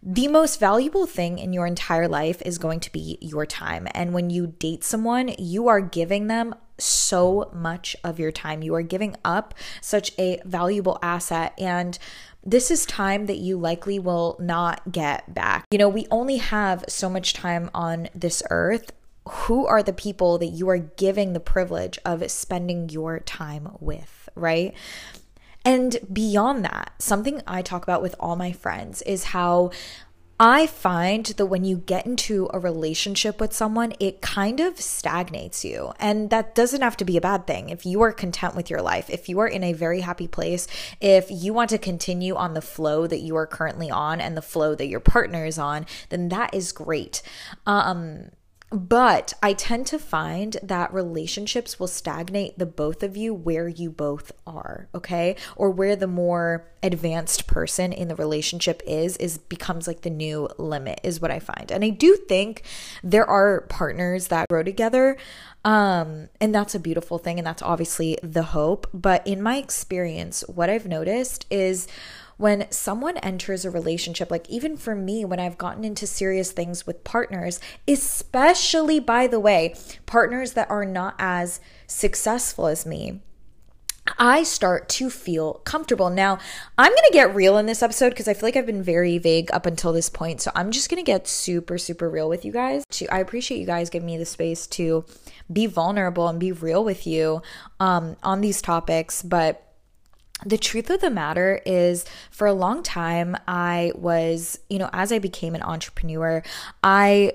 The 0.04 0.28
most 0.28 0.60
valuable 0.60 1.06
thing 1.06 1.40
in 1.40 1.54
your 1.54 1.66
entire 1.66 2.10
life 2.10 2.42
is 2.46 2.58
going 2.58 2.82
to 2.82 2.92
be 2.92 3.18
your 3.22 3.46
time. 3.46 3.88
And 3.92 4.14
when 4.14 4.30
you 4.30 4.48
date 4.48 4.84
someone, 4.84 5.34
you 5.38 5.70
are 5.70 5.80
giving 5.80 6.28
them 6.28 6.56
so 6.78 7.50
much 7.54 7.96
of 8.04 8.20
your 8.20 8.34
time. 8.34 8.62
You 8.62 8.76
are 8.76 8.82
giving 8.82 9.16
up 9.24 9.54
such 9.80 10.12
a 10.20 10.42
valuable 10.44 11.00
asset. 11.02 11.54
And 11.58 11.98
this 12.46 12.70
is 12.70 12.86
time 12.86 13.26
that 13.26 13.38
you 13.38 13.58
likely 13.58 13.98
will 13.98 14.38
not 14.40 14.92
get 14.92 15.34
back. 15.34 15.66
You 15.72 15.80
know, 15.80 15.90
we 15.90 16.08
only 16.12 16.38
have 16.38 16.86
so 16.88 17.10
much 17.10 17.34
time 17.34 17.72
on 17.74 18.10
this 18.14 18.44
earth. 18.50 18.92
Who 19.28 19.66
are 19.66 19.82
the 19.82 19.94
people 19.94 20.38
that 20.38 20.48
you 20.48 20.70
are 20.70 20.78
giving 20.78 21.34
the 21.34 21.40
privilege 21.40 21.98
of 22.06 22.30
spending 22.30 22.90
your 22.90 23.20
time 23.20 23.76
with, 23.80 24.30
right? 24.36 24.76
And 25.66 25.98
beyond 26.14 26.64
that, 26.64 26.92
something 27.00 27.42
I 27.48 27.64
talk 27.64 27.82
about 27.82 28.04
with 28.04 28.14
all 28.20 28.36
my 28.36 28.52
friends 28.52 29.02
is 29.02 29.24
how 29.26 29.72
I 30.38 30.68
find 30.68 31.26
that 31.26 31.46
when 31.46 31.64
you 31.64 31.78
get 31.78 32.06
into 32.06 32.50
a 32.54 32.60
relationship 32.60 33.40
with 33.40 33.54
someone, 33.54 33.94
it 34.02 34.22
kind 34.22 34.60
of 34.60 34.82
stagnates 34.82 35.64
you. 35.64 35.94
And 35.98 36.30
that 36.30 36.54
doesn't 36.54 36.82
have 36.82 36.98
to 36.98 37.06
be 37.06 37.16
a 37.16 37.22
bad 37.22 37.48
thing. 37.48 37.70
If 37.70 37.86
you 37.86 38.02
are 38.02 38.12
content 38.12 38.54
with 38.54 38.70
your 38.70 38.82
life, 38.82 39.10
if 39.10 39.30
you 39.30 39.40
are 39.40 39.48
in 39.48 39.64
a 39.64 39.72
very 39.72 40.02
happy 40.02 40.28
place, 40.28 40.68
if 41.00 41.28
you 41.30 41.54
want 41.54 41.70
to 41.70 41.78
continue 41.78 42.36
on 42.36 42.54
the 42.54 42.62
flow 42.62 43.08
that 43.08 43.22
you 43.22 43.38
are 43.38 43.48
currently 43.48 43.90
on 43.90 44.20
and 44.20 44.36
the 44.36 44.42
flow 44.42 44.76
that 44.76 44.88
your 44.88 45.00
partner 45.00 45.46
is 45.46 45.58
on, 45.58 45.86
then 46.10 46.28
that 46.30 46.54
is 46.54 46.74
great. 46.74 47.22
Um, 47.66 48.32
but 48.72 49.34
I 49.44 49.54
tend 49.54 49.88
to 49.88 50.00
find 50.00 50.58
that 50.64 50.94
relationships 50.94 51.80
will 51.80 51.88
stagnate 51.88 52.58
the 52.58 52.66
both 52.66 53.04
of 53.04 53.16
you 53.16 53.34
where 53.34 53.68
you 53.68 53.92
both 53.92 54.32
are, 54.48 54.90
okay? 54.94 55.36
Or 55.56 55.70
where 55.70 55.96
the 55.96 56.08
more 56.08 56.68
advanced 56.82 57.48
person 57.48 57.94
in 57.94 58.08
the 58.08 58.16
relationship 58.16 58.82
is 58.86 59.18
is 59.18 59.38
becomes 59.38 59.88
like 59.88 60.02
the 60.02 60.10
new 60.10 60.50
limit 60.58 61.00
is 61.04 61.22
what 61.22 61.32
I 61.32 61.40
find. 61.40 61.72
And 61.72 61.84
I 61.84 61.90
do 61.90 62.16
think 62.16 62.64
there 63.04 63.26
are 63.26 63.62
partners 63.62 64.28
that 64.28 64.48
grow 64.50 64.64
together 64.64 65.18
um 65.64 66.30
and 66.40 66.54
that's 66.54 66.76
a 66.76 66.80
beautiful 66.80 67.18
thing 67.18 67.40
and 67.40 67.48
that's 67.48 67.64
obviously 67.64 68.18
the 68.22 68.44
hope, 68.44 68.88
but 68.94 69.26
in 69.26 69.42
my 69.42 69.58
experience 69.58 70.44
what 70.48 70.70
I've 70.70 70.88
noticed 70.88 71.46
is 71.50 71.88
when 72.38 72.70
someone 72.72 73.18
enters 73.18 73.66
a 73.66 73.72
relationship, 73.72 74.30
like 74.30 74.50
even 74.50 74.78
for 74.78 74.96
me, 74.96 75.24
when 75.26 75.40
I've 75.40 75.58
gotten 75.58 75.84
into 75.84 76.08
serious 76.08 76.52
things 76.52 76.86
with 76.86 77.04
partners, 77.04 77.60
especially 77.88 79.00
by 79.00 79.28
the 79.28 79.40
way, 79.40 79.76
partners 80.06 80.54
that 80.54 80.70
are 80.70 80.86
not 80.86 81.16
as 81.20 81.60
successful 81.88 82.68
as 82.68 82.86
me. 82.86 83.22
I 84.20 84.44
start 84.44 84.88
to 84.90 85.10
feel 85.10 85.56
comfortable. 85.66 86.12
Now, 86.12 86.38
I'm 86.78 86.92
going 86.92 87.04
to 87.08 87.14
get 87.14 87.34
real 87.34 87.58
in 87.58 87.66
this 87.66 87.82
episode 87.82 88.10
because 88.10 88.28
I 88.28 88.36
feel 88.36 88.48
like 88.48 88.56
I've 88.56 88.66
been 88.66 88.84
very 88.84 89.18
vague 89.18 89.50
up 89.52 89.66
until 89.66 89.94
this 89.94 90.10
point. 90.10 90.42
So 90.42 90.52
I'm 90.54 90.70
just 90.70 90.90
going 90.90 91.04
to 91.04 91.12
get 91.12 91.28
super, 91.28 91.80
super 91.80 92.08
real 92.08 92.30
with 92.30 92.46
you 92.46 92.52
guys. 92.52 92.84
I 93.10 93.20
appreciate 93.20 93.60
you 93.60 93.66
guys 93.66 93.90
giving 93.90 94.06
me 94.06 94.18
the 94.18 94.26
space 94.26 94.68
to 94.68 95.06
be 95.52 95.66
vulnerable 95.66 96.28
and 96.28 96.40
be 96.40 96.52
real 96.52 96.84
with 96.84 97.08
you 97.08 97.42
um, 97.80 98.16
on 98.22 98.42
these 98.42 98.62
topics. 98.62 99.24
But 99.24 99.65
the 100.46 100.58
truth 100.58 100.90
of 100.90 101.00
the 101.02 101.10
matter 101.10 101.62
is 101.66 102.06
for 102.30 102.46
a 102.46 102.54
long 102.54 102.84
time 102.84 103.38
i 103.48 103.92
was 103.96 104.60
you 104.70 104.78
know 104.78 104.90
as 104.92 105.12
i 105.12 105.20
became 105.20 105.56
an 105.56 105.62
entrepreneur 105.62 106.44
i 106.84 107.32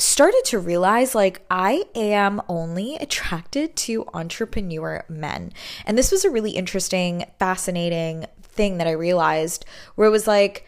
started 0.00 0.42
to 0.46 0.58
realize 0.58 1.14
like 1.14 1.44
I 1.50 1.84
am 1.94 2.40
only 2.48 2.96
attracted 2.96 3.76
to 3.76 4.06
entrepreneur 4.14 5.04
men. 5.08 5.52
And 5.84 5.96
this 5.96 6.10
was 6.10 6.24
a 6.24 6.30
really 6.30 6.52
interesting, 6.52 7.26
fascinating 7.38 8.26
thing 8.42 8.78
that 8.78 8.86
I 8.86 8.92
realized 8.92 9.64
where 9.94 10.08
it 10.08 10.12
was 10.12 10.26
like, 10.26 10.66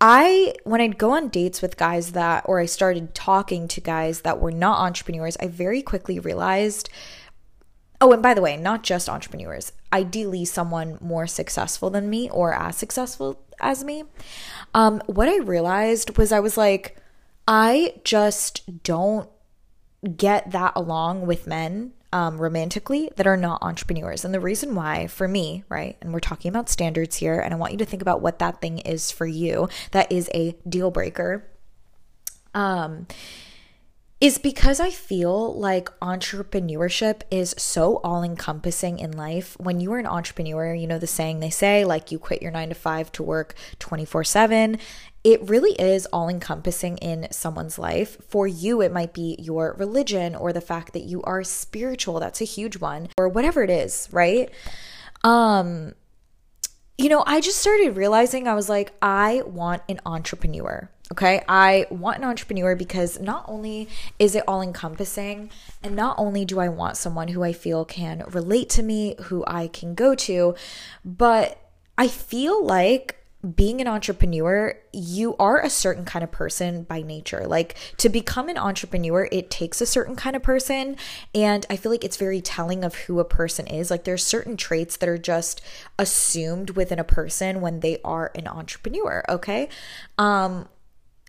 I, 0.00 0.54
when 0.64 0.80
I'd 0.80 0.98
go 0.98 1.12
on 1.12 1.28
dates 1.28 1.62
with 1.62 1.76
guys 1.76 2.12
that, 2.12 2.44
or 2.46 2.60
I 2.60 2.66
started 2.66 3.14
talking 3.14 3.68
to 3.68 3.80
guys 3.80 4.20
that 4.20 4.40
were 4.40 4.50
not 4.50 4.80
entrepreneurs, 4.80 5.36
I 5.40 5.46
very 5.46 5.82
quickly 5.82 6.18
realized 6.18 6.90
Oh, 8.00 8.12
and 8.12 8.22
by 8.22 8.34
the 8.34 8.42
way, 8.42 8.56
not 8.56 8.82
just 8.82 9.08
entrepreneurs, 9.08 9.72
ideally 9.92 10.44
someone 10.44 10.98
more 11.00 11.26
successful 11.26 11.90
than 11.90 12.10
me 12.10 12.28
or 12.30 12.52
as 12.52 12.76
successful 12.76 13.40
as 13.60 13.84
me. 13.84 14.04
Um, 14.74 15.00
what 15.06 15.28
I 15.28 15.38
realized 15.38 16.18
was 16.18 16.32
I 16.32 16.40
was 16.40 16.56
like, 16.56 16.96
I 17.46 17.94
just 18.04 18.82
don't 18.82 19.28
get 20.16 20.50
that 20.50 20.72
along 20.76 21.26
with 21.26 21.46
men 21.46 21.92
um, 22.12 22.40
romantically 22.40 23.10
that 23.16 23.26
are 23.26 23.36
not 23.36 23.62
entrepreneurs. 23.62 24.24
And 24.24 24.32
the 24.32 24.40
reason 24.40 24.74
why, 24.74 25.08
for 25.08 25.26
me, 25.26 25.64
right, 25.68 25.96
and 26.00 26.12
we're 26.12 26.20
talking 26.20 26.48
about 26.48 26.68
standards 26.68 27.16
here, 27.16 27.40
and 27.40 27.52
I 27.52 27.56
want 27.56 27.72
you 27.72 27.78
to 27.78 27.84
think 27.84 28.02
about 28.02 28.20
what 28.20 28.38
that 28.38 28.60
thing 28.60 28.78
is 28.78 29.10
for 29.10 29.26
you 29.26 29.68
that 29.90 30.10
is 30.12 30.30
a 30.32 30.54
deal 30.68 30.90
breaker. 30.90 31.44
Um, 32.54 33.08
is 34.20 34.38
because 34.38 34.80
I 34.80 34.90
feel 34.90 35.54
like 35.58 35.90
entrepreneurship 36.00 37.22
is 37.30 37.54
so 37.58 38.00
all 38.04 38.22
encompassing 38.22 38.98
in 38.98 39.12
life. 39.12 39.56
When 39.58 39.80
you 39.80 39.92
are 39.92 39.98
an 39.98 40.06
entrepreneur, 40.06 40.72
you 40.72 40.86
know 40.86 40.98
the 40.98 41.06
saying 41.06 41.40
they 41.40 41.50
say, 41.50 41.84
like 41.84 42.10
you 42.10 42.18
quit 42.18 42.40
your 42.40 42.52
nine 42.52 42.68
to 42.70 42.74
five 42.74 43.12
to 43.12 43.22
work 43.22 43.54
24 43.80 44.24
7. 44.24 44.78
It 45.24 45.48
really 45.48 45.72
is 45.72 46.06
all 46.06 46.28
encompassing 46.28 46.98
in 46.98 47.28
someone's 47.30 47.78
life. 47.78 48.18
For 48.28 48.46
you, 48.46 48.80
it 48.82 48.92
might 48.92 49.14
be 49.14 49.36
your 49.38 49.74
religion 49.78 50.34
or 50.34 50.52
the 50.52 50.60
fact 50.60 50.92
that 50.92 51.04
you 51.04 51.22
are 51.22 51.42
spiritual. 51.42 52.20
That's 52.20 52.40
a 52.40 52.44
huge 52.44 52.78
one, 52.78 53.08
or 53.18 53.28
whatever 53.28 53.62
it 53.62 53.70
is, 53.70 54.08
right? 54.12 54.50
Um, 55.22 55.94
you 56.98 57.08
know, 57.08 57.24
I 57.26 57.40
just 57.40 57.58
started 57.58 57.96
realizing 57.96 58.46
I 58.46 58.54
was 58.54 58.68
like, 58.68 58.92
I 59.02 59.42
want 59.46 59.82
an 59.88 60.00
entrepreneur. 60.06 60.90
Okay. 61.12 61.42
I 61.48 61.86
want 61.90 62.18
an 62.18 62.24
entrepreneur 62.24 62.74
because 62.74 63.20
not 63.20 63.44
only 63.46 63.88
is 64.18 64.34
it 64.34 64.44
all 64.48 64.62
encompassing, 64.62 65.50
and 65.82 65.94
not 65.94 66.18
only 66.18 66.44
do 66.44 66.60
I 66.60 66.68
want 66.68 66.96
someone 66.96 67.28
who 67.28 67.42
I 67.42 67.52
feel 67.52 67.84
can 67.84 68.24
relate 68.30 68.70
to 68.70 68.82
me, 68.82 69.16
who 69.24 69.44
I 69.46 69.68
can 69.68 69.94
go 69.94 70.14
to, 70.14 70.54
but 71.04 71.58
I 71.98 72.08
feel 72.08 72.64
like 72.64 73.16
being 73.54 73.82
an 73.82 73.86
entrepreneur, 73.86 74.74
you 74.92 75.36
are 75.36 75.60
a 75.60 75.68
certain 75.68 76.06
kind 76.06 76.22
of 76.22 76.32
person 76.32 76.84
by 76.84 77.02
nature. 77.02 77.46
Like 77.46 77.76
to 77.98 78.08
become 78.08 78.48
an 78.48 78.56
entrepreneur, 78.56 79.28
it 79.30 79.50
takes 79.50 79.80
a 79.82 79.86
certain 79.86 80.16
kind 80.16 80.34
of 80.34 80.42
person. 80.42 80.96
And 81.34 81.66
I 81.68 81.76
feel 81.76 81.92
like 81.92 82.04
it's 82.04 82.16
very 82.16 82.40
telling 82.40 82.84
of 82.84 82.94
who 82.94 83.20
a 83.20 83.24
person 83.24 83.66
is. 83.66 83.90
Like 83.90 84.04
there's 84.04 84.24
certain 84.24 84.56
traits 84.56 84.96
that 84.96 85.08
are 85.08 85.18
just 85.18 85.60
assumed 85.98 86.70
within 86.70 86.98
a 86.98 87.04
person 87.04 87.60
when 87.60 87.80
they 87.80 87.98
are 88.02 88.32
an 88.34 88.48
entrepreneur. 88.48 89.22
Okay. 89.28 89.68
Um, 90.16 90.68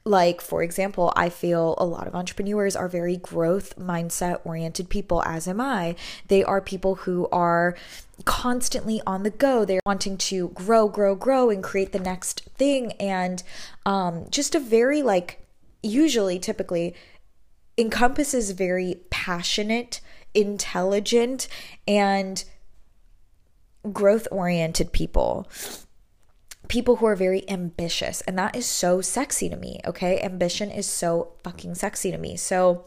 like, 0.05 0.39
for 0.39 0.61
example, 0.61 1.11
I 1.15 1.29
feel 1.29 1.73
a 1.79 1.85
lot 1.85 2.07
of 2.07 2.13
entrepreneurs 2.13 2.75
are 2.75 2.87
very 2.87 3.17
growth 3.17 3.75
mindset 3.77 4.39
oriented 4.43 4.87
people, 4.87 5.23
as 5.23 5.47
am 5.47 5.59
I. 5.59 5.95
They 6.27 6.43
are 6.43 6.61
people 6.61 6.95
who 6.95 7.27
are 7.31 7.75
constantly 8.23 9.01
on 9.07 9.23
the 9.23 9.31
go. 9.31 9.65
They're 9.65 9.81
wanting 9.83 10.17
to 10.17 10.49
grow, 10.49 10.87
grow, 10.87 11.15
grow, 11.15 11.49
and 11.49 11.63
create 11.63 11.91
the 11.91 11.99
next 11.99 12.41
thing. 12.55 12.91
And 12.93 13.41
um, 13.83 14.27
just 14.29 14.53
a 14.53 14.59
very, 14.59 15.01
like, 15.01 15.43
usually, 15.81 16.37
typically, 16.37 16.93
encompasses 17.75 18.51
very 18.51 18.97
passionate, 19.09 20.01
intelligent, 20.35 21.47
and 21.87 22.43
growth 23.91 24.27
oriented 24.31 24.91
people 24.91 25.47
people 26.67 26.97
who 26.97 27.05
are 27.05 27.15
very 27.15 27.49
ambitious 27.49 28.21
and 28.21 28.37
that 28.37 28.55
is 28.55 28.65
so 28.65 29.01
sexy 29.01 29.49
to 29.49 29.55
me 29.55 29.79
okay? 29.85 30.19
Ambition 30.21 30.71
is 30.71 30.85
so 30.85 31.33
fucking 31.43 31.75
sexy 31.75 32.11
to 32.11 32.17
me. 32.17 32.35
So 32.35 32.85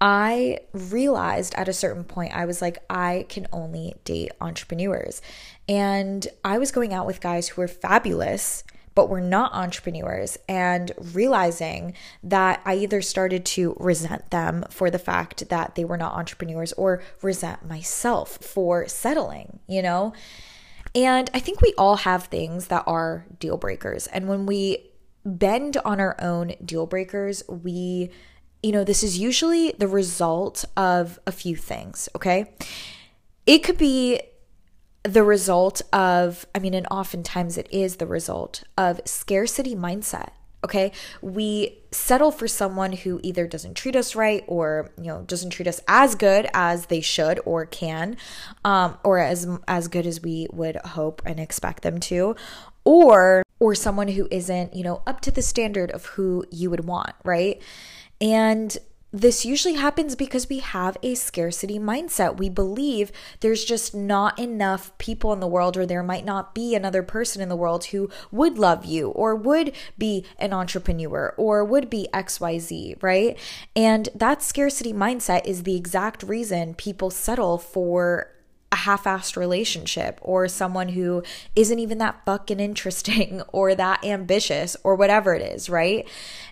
i 0.00 0.60
realized 0.72 1.52
at 1.56 1.68
a 1.68 1.72
certain 1.72 2.04
point 2.04 2.32
i 2.32 2.44
was 2.44 2.62
like 2.62 2.78
i 2.88 3.26
can 3.28 3.48
only 3.52 3.94
date 4.04 4.30
entrepreneurs. 4.40 5.20
And 5.68 6.26
i 6.44 6.58
was 6.58 6.72
going 6.72 6.94
out 6.94 7.06
with 7.06 7.20
guys 7.20 7.48
who 7.48 7.60
were 7.60 7.68
fabulous 7.68 8.64
but 8.98 9.08
were 9.08 9.20
not 9.20 9.54
entrepreneurs 9.54 10.36
and 10.48 10.90
realizing 11.14 11.94
that 12.20 12.60
I 12.64 12.74
either 12.74 13.00
started 13.00 13.44
to 13.44 13.76
resent 13.78 14.32
them 14.32 14.64
for 14.70 14.90
the 14.90 14.98
fact 14.98 15.50
that 15.50 15.76
they 15.76 15.84
were 15.84 15.96
not 15.96 16.14
entrepreneurs 16.14 16.72
or 16.72 17.00
resent 17.22 17.64
myself 17.64 18.38
for 18.38 18.88
settling, 18.88 19.60
you 19.68 19.82
know? 19.82 20.14
And 20.94 21.30
I 21.34 21.40
think 21.40 21.60
we 21.60 21.74
all 21.76 21.96
have 21.96 22.24
things 22.24 22.68
that 22.68 22.84
are 22.86 23.26
deal 23.38 23.56
breakers. 23.56 24.06
And 24.08 24.28
when 24.28 24.46
we 24.46 24.90
bend 25.24 25.76
on 25.84 26.00
our 26.00 26.16
own 26.20 26.54
deal 26.64 26.86
breakers, 26.86 27.42
we, 27.48 28.10
you 28.62 28.72
know, 28.72 28.84
this 28.84 29.02
is 29.02 29.18
usually 29.18 29.72
the 29.72 29.88
result 29.88 30.64
of 30.76 31.18
a 31.26 31.32
few 31.32 31.56
things, 31.56 32.08
okay? 32.16 32.52
It 33.46 33.58
could 33.58 33.78
be 33.78 34.20
the 35.02 35.22
result 35.22 35.82
of, 35.92 36.46
I 36.54 36.58
mean, 36.58 36.74
and 36.74 36.86
oftentimes 36.90 37.56
it 37.56 37.68
is 37.70 37.96
the 37.96 38.06
result 38.06 38.64
of 38.76 39.00
scarcity 39.04 39.74
mindset. 39.74 40.30
Okay. 40.64 40.92
We 41.22 41.78
settle 41.92 42.32
for 42.32 42.48
someone 42.48 42.92
who 42.92 43.20
either 43.22 43.46
doesn't 43.46 43.74
treat 43.74 43.94
us 43.94 44.16
right 44.16 44.44
or, 44.48 44.90
you 44.98 45.04
know, 45.04 45.22
doesn't 45.22 45.50
treat 45.50 45.68
us 45.68 45.80
as 45.86 46.16
good 46.16 46.48
as 46.52 46.86
they 46.86 47.00
should 47.00 47.40
or 47.44 47.64
can, 47.64 48.16
um, 48.64 48.98
or 49.04 49.18
as, 49.18 49.46
as 49.68 49.88
good 49.88 50.06
as 50.06 50.20
we 50.20 50.48
would 50.52 50.76
hope 50.76 51.22
and 51.24 51.38
expect 51.38 51.82
them 51.82 52.00
to, 52.00 52.34
or, 52.84 53.42
or 53.60 53.74
someone 53.74 54.08
who 54.08 54.26
isn't, 54.30 54.74
you 54.74 54.82
know, 54.82 55.02
up 55.06 55.20
to 55.20 55.30
the 55.30 55.42
standard 55.42 55.90
of 55.92 56.06
who 56.06 56.44
you 56.50 56.70
would 56.70 56.84
want. 56.84 57.14
Right. 57.24 57.62
And 58.20 58.76
this 59.12 59.44
usually 59.44 59.74
happens 59.74 60.14
because 60.14 60.48
we 60.48 60.58
have 60.58 60.98
a 61.02 61.14
scarcity 61.14 61.78
mindset. 61.78 62.36
We 62.36 62.50
believe 62.50 63.10
there's 63.40 63.64
just 63.64 63.94
not 63.94 64.38
enough 64.38 64.96
people 64.98 65.32
in 65.32 65.40
the 65.40 65.46
world, 65.46 65.76
or 65.76 65.86
there 65.86 66.02
might 66.02 66.24
not 66.24 66.54
be 66.54 66.74
another 66.74 67.02
person 67.02 67.40
in 67.40 67.48
the 67.48 67.56
world 67.56 67.86
who 67.86 68.10
would 68.30 68.58
love 68.58 68.84
you, 68.84 69.08
or 69.10 69.34
would 69.34 69.72
be 69.96 70.26
an 70.38 70.52
entrepreneur, 70.52 71.34
or 71.38 71.64
would 71.64 71.88
be 71.88 72.08
XYZ, 72.12 73.02
right? 73.02 73.38
And 73.74 74.10
that 74.14 74.42
scarcity 74.42 74.92
mindset 74.92 75.46
is 75.46 75.62
the 75.62 75.76
exact 75.76 76.22
reason 76.22 76.74
people 76.74 77.10
settle 77.10 77.56
for 77.56 78.30
a 78.70 78.76
half-assed 78.76 79.36
relationship 79.36 80.18
or 80.20 80.46
someone 80.46 80.88
who 80.90 81.22
isn't 81.56 81.78
even 81.78 81.98
that 81.98 82.20
fucking 82.26 82.60
interesting 82.60 83.42
or 83.52 83.74
that 83.74 84.04
ambitious 84.04 84.76
or 84.84 84.94
whatever 84.94 85.34
it 85.34 85.42
is, 85.42 85.70
right? 85.70 86.08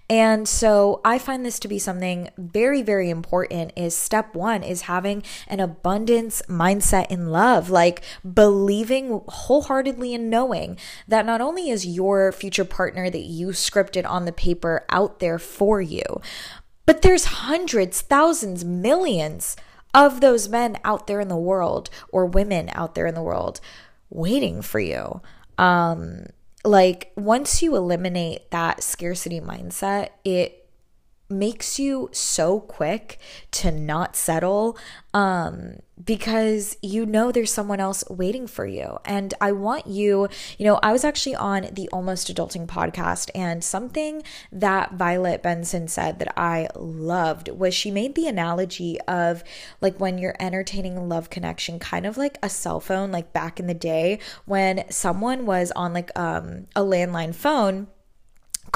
And 0.08 0.48
so 0.48 1.00
I 1.04 1.18
find 1.18 1.44
this 1.44 1.58
to 1.58 1.68
be 1.68 1.78
something 1.78 2.30
very 2.38 2.80
very 2.82 3.10
important 3.10 3.72
is 3.76 3.96
step 3.96 4.34
1 4.34 4.62
is 4.62 4.82
having 4.82 5.22
an 5.48 5.60
abundance 5.60 6.42
mindset 6.48 7.10
in 7.10 7.30
love, 7.30 7.70
like 7.70 8.02
believing 8.24 9.22
wholeheartedly 9.26 10.14
and 10.14 10.30
knowing 10.30 10.78
that 11.08 11.26
not 11.26 11.40
only 11.40 11.70
is 11.70 11.86
your 11.86 12.32
future 12.32 12.64
partner 12.64 13.10
that 13.10 13.24
you 13.24 13.48
scripted 13.48 14.08
on 14.08 14.24
the 14.24 14.32
paper 14.32 14.84
out 14.90 15.18
there 15.18 15.38
for 15.38 15.80
you, 15.80 16.04
but 16.86 17.02
there's 17.02 17.24
hundreds, 17.24 18.00
thousands, 18.00 18.64
millions 18.64 19.56
of 19.96 20.20
those 20.20 20.48
men 20.48 20.78
out 20.84 21.06
there 21.06 21.20
in 21.20 21.28
the 21.28 21.36
world 21.36 21.88
or 22.10 22.26
women 22.26 22.68
out 22.74 22.94
there 22.94 23.06
in 23.06 23.14
the 23.14 23.22
world 23.22 23.60
waiting 24.10 24.60
for 24.60 24.78
you. 24.78 25.22
Um, 25.56 26.26
like 26.64 27.12
once 27.16 27.62
you 27.62 27.74
eliminate 27.74 28.50
that 28.50 28.82
scarcity 28.82 29.40
mindset, 29.40 30.10
it 30.22 30.65
makes 31.28 31.78
you 31.78 32.08
so 32.12 32.60
quick 32.60 33.18
to 33.50 33.70
not 33.70 34.16
settle 34.16 34.78
um 35.12 35.76
because 36.02 36.76
you 36.82 37.06
know 37.06 37.32
there's 37.32 37.52
someone 37.52 37.80
else 37.80 38.04
waiting 38.10 38.46
for 38.46 38.66
you. 38.66 38.98
And 39.04 39.32
i 39.40 39.50
want 39.52 39.86
you 39.86 40.28
you 40.58 40.66
know 40.66 40.78
i 40.82 40.92
was 40.92 41.04
actually 41.04 41.34
on 41.34 41.68
the 41.72 41.88
almost 41.92 42.32
adulting 42.32 42.66
podcast 42.66 43.30
and 43.34 43.64
something 43.64 44.22
that 44.52 44.94
violet 44.94 45.42
benson 45.42 45.88
said 45.88 46.18
that 46.18 46.32
i 46.38 46.68
loved 46.74 47.48
was 47.48 47.74
she 47.74 47.90
made 47.90 48.14
the 48.14 48.26
analogy 48.26 49.00
of 49.02 49.42
like 49.80 49.98
when 49.98 50.18
you're 50.18 50.36
entertaining 50.38 50.96
a 50.96 51.04
love 51.04 51.30
connection 51.30 51.78
kind 51.78 52.06
of 52.06 52.16
like 52.16 52.38
a 52.42 52.48
cell 52.48 52.80
phone 52.80 53.10
like 53.10 53.32
back 53.32 53.58
in 53.58 53.66
the 53.66 53.74
day 53.74 54.18
when 54.44 54.84
someone 54.90 55.46
was 55.46 55.72
on 55.72 55.92
like 55.92 56.10
um 56.18 56.66
a 56.76 56.80
landline 56.80 57.34
phone 57.34 57.86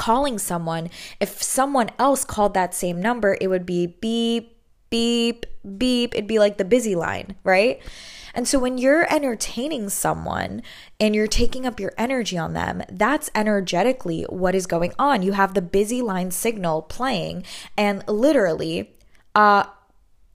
calling 0.01 0.39
someone, 0.39 0.89
if 1.19 1.43
someone 1.43 1.91
else 1.99 2.25
called 2.25 2.55
that 2.55 2.73
same 2.73 2.99
number, 2.99 3.37
it 3.39 3.47
would 3.47 3.67
be 3.67 3.85
beep, 3.85 4.57
beep, 4.89 5.45
beep. 5.77 6.15
It'd 6.15 6.25
be 6.25 6.39
like 6.39 6.57
the 6.57 6.65
busy 6.65 6.95
line, 6.95 7.35
right? 7.43 7.79
And 8.33 8.47
so 8.47 8.57
when 8.57 8.79
you're 8.79 9.05
entertaining 9.13 9.89
someone 9.89 10.63
and 10.99 11.13
you're 11.13 11.27
taking 11.27 11.67
up 11.67 11.79
your 11.79 11.93
energy 11.99 12.35
on 12.35 12.53
them, 12.53 12.81
that's 12.89 13.29
energetically 13.35 14.23
what 14.23 14.55
is 14.55 14.65
going 14.65 14.93
on. 14.97 15.21
You 15.21 15.33
have 15.33 15.53
the 15.53 15.61
busy 15.61 16.01
line 16.01 16.31
signal 16.31 16.81
playing 16.81 17.45
and 17.77 18.03
literally 18.07 18.95
uh 19.35 19.65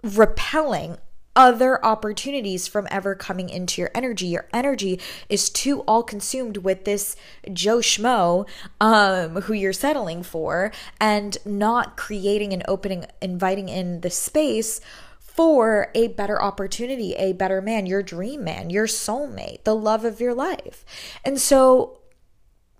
repelling 0.04 0.96
other 1.36 1.84
opportunities 1.84 2.66
from 2.66 2.88
ever 2.90 3.14
coming 3.14 3.48
into 3.50 3.80
your 3.80 3.90
energy. 3.94 4.26
Your 4.26 4.48
energy 4.52 4.98
is 5.28 5.50
too 5.50 5.82
all 5.82 6.02
consumed 6.02 6.56
with 6.58 6.84
this 6.84 7.14
Joe 7.52 7.78
Schmo 7.78 8.48
um, 8.80 9.42
who 9.42 9.52
you're 9.52 9.72
settling 9.72 10.22
for 10.22 10.72
and 11.00 11.36
not 11.44 11.96
creating 11.96 12.52
and 12.52 12.64
opening, 12.66 13.04
inviting 13.20 13.68
in 13.68 14.00
the 14.00 14.10
space 14.10 14.80
for 15.20 15.90
a 15.94 16.08
better 16.08 16.40
opportunity, 16.40 17.12
a 17.14 17.34
better 17.34 17.60
man, 17.60 17.84
your 17.84 18.02
dream 18.02 18.42
man, 18.42 18.70
your 18.70 18.86
soulmate, 18.86 19.64
the 19.64 19.76
love 19.76 20.02
of 20.02 20.18
your 20.18 20.32
life. 20.32 20.82
And 21.22 21.38
so 21.38 21.98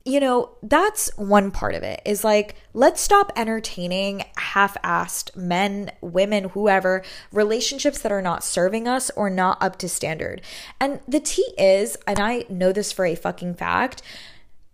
you 0.07 0.21
know, 0.21 0.51
that's 0.63 1.11
one 1.17 1.51
part 1.51 1.75
of 1.75 1.83
it 1.83 2.01
is 2.05 2.23
like, 2.23 2.55
let's 2.73 3.01
stop 3.01 3.33
entertaining 3.35 4.25
half 4.37 4.81
assed 4.83 5.37
men, 5.37 5.91
women, 6.01 6.45
whoever, 6.51 7.03
relationships 7.33 8.01
that 8.03 8.13
are 8.13 8.23
not 8.23 8.45
serving 8.45 8.87
us 8.87 9.11
or 9.17 9.29
not 9.29 9.61
up 9.61 9.77
to 9.79 9.89
standard. 9.89 10.43
And 10.81 11.01
the 11.09 11.19
tea 11.19 11.53
is, 11.59 11.97
and 12.07 12.21
I 12.21 12.45
know 12.49 12.73
this 12.73 12.93
for 12.93 13.05
a 13.05 13.17
fucking 13.17 13.57
fact, 13.57 14.01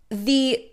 the 0.09 0.69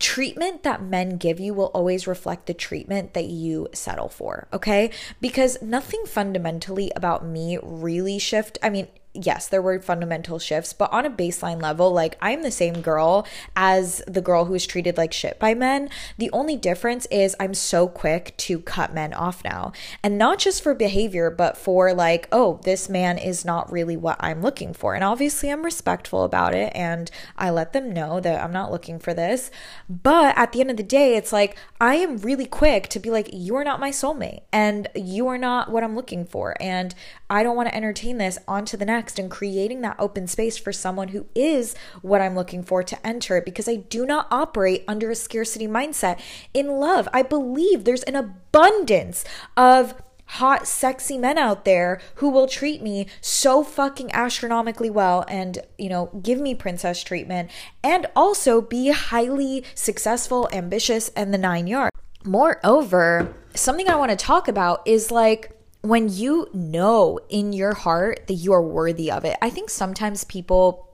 treatment 0.00 0.64
that 0.64 0.82
men 0.82 1.16
give 1.16 1.38
you 1.38 1.54
will 1.54 1.66
always 1.66 2.08
reflect 2.08 2.46
the 2.46 2.54
treatment 2.54 3.14
that 3.14 3.26
you 3.26 3.68
settle 3.72 4.08
for, 4.08 4.48
okay? 4.52 4.90
Because 5.20 5.62
nothing 5.62 6.04
fundamentally 6.04 6.90
about 6.96 7.24
me 7.24 7.60
really 7.62 8.18
shift. 8.18 8.58
I 8.60 8.70
mean, 8.70 8.88
yes, 9.14 9.48
there 9.48 9.62
were 9.62 9.80
fundamental 9.80 10.38
shifts, 10.38 10.72
but 10.72 10.92
on 10.92 11.06
a 11.06 11.10
baseline 11.10 11.62
level, 11.62 11.92
like 11.92 12.16
I'm 12.20 12.42
the 12.42 12.50
same 12.50 12.80
girl 12.80 13.26
as 13.54 14.02
the 14.06 14.20
girl 14.20 14.44
who 14.44 14.52
was 14.52 14.66
treated 14.66 14.96
like 14.96 15.12
shit 15.12 15.38
by 15.38 15.54
men. 15.54 15.88
The 16.18 16.30
only 16.32 16.56
difference 16.56 17.06
is 17.06 17.36
I'm 17.38 17.54
so 17.54 17.86
quick 17.86 18.36
to 18.38 18.58
cut 18.58 18.92
men 18.92 19.14
off 19.14 19.44
now. 19.44 19.72
And 20.02 20.18
not 20.18 20.38
just 20.40 20.62
for 20.62 20.74
behavior, 20.74 21.30
but 21.30 21.56
for 21.56 21.94
like, 21.94 22.28
oh, 22.32 22.60
this 22.64 22.88
man 22.88 23.16
is 23.16 23.44
not 23.44 23.70
really 23.70 23.96
what 23.96 24.16
I'm 24.18 24.42
looking 24.42 24.74
for. 24.74 24.94
And 24.94 25.04
obviously, 25.04 25.50
I'm 25.50 25.64
respectful 25.64 26.24
about 26.24 26.54
it 26.54 26.72
and 26.74 27.10
I 27.36 27.50
let 27.50 27.72
them 27.72 27.92
know 27.92 28.20
that 28.20 28.42
I'm 28.42 28.52
not 28.52 28.72
looking 28.72 28.98
for 28.98 29.14
this. 29.14 29.50
But 29.88 30.36
at 30.36 30.52
the 30.52 30.60
end 30.60 30.70
of 30.70 30.76
the 30.76 30.82
day, 30.82 31.16
it's 31.16 31.32
like 31.32 31.56
I 31.80 31.96
am 31.96 32.18
really 32.18 32.46
quick 32.46 32.88
to 32.88 32.98
be 32.98 33.10
like, 33.10 33.30
you 33.32 33.54
are 33.54 33.64
not 33.64 33.80
my 33.80 33.90
soulmate 33.90 34.42
and 34.52 34.88
you 34.94 35.28
are 35.28 35.38
not 35.38 35.70
what 35.70 35.84
I'm 35.84 35.94
looking 35.94 36.24
for. 36.24 36.56
And 36.60 36.94
I 37.30 37.42
don't 37.42 37.56
want 37.56 37.68
to 37.68 37.74
entertain 37.74 38.18
this 38.18 38.38
on 38.48 38.64
to 38.66 38.76
the 38.76 38.84
next 38.84 39.03
and 39.18 39.30
creating 39.30 39.80
that 39.82 39.96
open 39.98 40.26
space 40.26 40.56
for 40.56 40.72
someone 40.72 41.08
who 41.08 41.26
is 41.34 41.74
what 42.02 42.20
I'm 42.20 42.34
looking 42.34 42.62
for 42.62 42.82
to 42.82 43.06
enter 43.06 43.36
it 43.36 43.44
because 43.44 43.68
I 43.68 43.76
do 43.76 44.06
not 44.06 44.28
operate 44.30 44.84
under 44.88 45.10
a 45.10 45.14
scarcity 45.14 45.66
mindset. 45.66 46.20
In 46.52 46.68
love, 46.68 47.08
I 47.12 47.22
believe 47.22 47.84
there's 47.84 48.02
an 48.04 48.16
abundance 48.16 49.24
of 49.56 49.94
hot, 50.26 50.66
sexy 50.66 51.18
men 51.18 51.38
out 51.38 51.64
there 51.64 52.00
who 52.16 52.28
will 52.28 52.46
treat 52.46 52.82
me 52.82 53.06
so 53.20 53.62
fucking 53.62 54.10
astronomically 54.12 54.90
well 54.90 55.24
and, 55.28 55.58
you 55.78 55.88
know, 55.88 56.10
give 56.22 56.40
me 56.40 56.54
princess 56.54 57.02
treatment 57.02 57.50
and 57.82 58.06
also 58.16 58.60
be 58.60 58.88
highly 58.88 59.64
successful, 59.74 60.48
ambitious, 60.52 61.08
and 61.10 61.32
the 61.32 61.38
nine 61.38 61.66
yards. 61.66 61.90
Moreover, 62.24 63.34
something 63.54 63.88
I 63.88 63.96
want 63.96 64.10
to 64.10 64.16
talk 64.16 64.48
about 64.48 64.86
is 64.86 65.10
like, 65.10 65.50
when 65.84 66.08
you 66.08 66.48
know 66.54 67.20
in 67.28 67.52
your 67.52 67.74
heart 67.74 68.26
that 68.26 68.34
you 68.34 68.54
are 68.54 68.62
worthy 68.62 69.10
of 69.10 69.24
it, 69.26 69.36
I 69.42 69.50
think 69.50 69.68
sometimes 69.68 70.24
people 70.24 70.88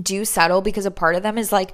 do 0.00 0.24
settle 0.24 0.62
because 0.62 0.86
a 0.86 0.90
part 0.92 1.16
of 1.16 1.24
them 1.24 1.36
is 1.36 1.50
like, 1.50 1.72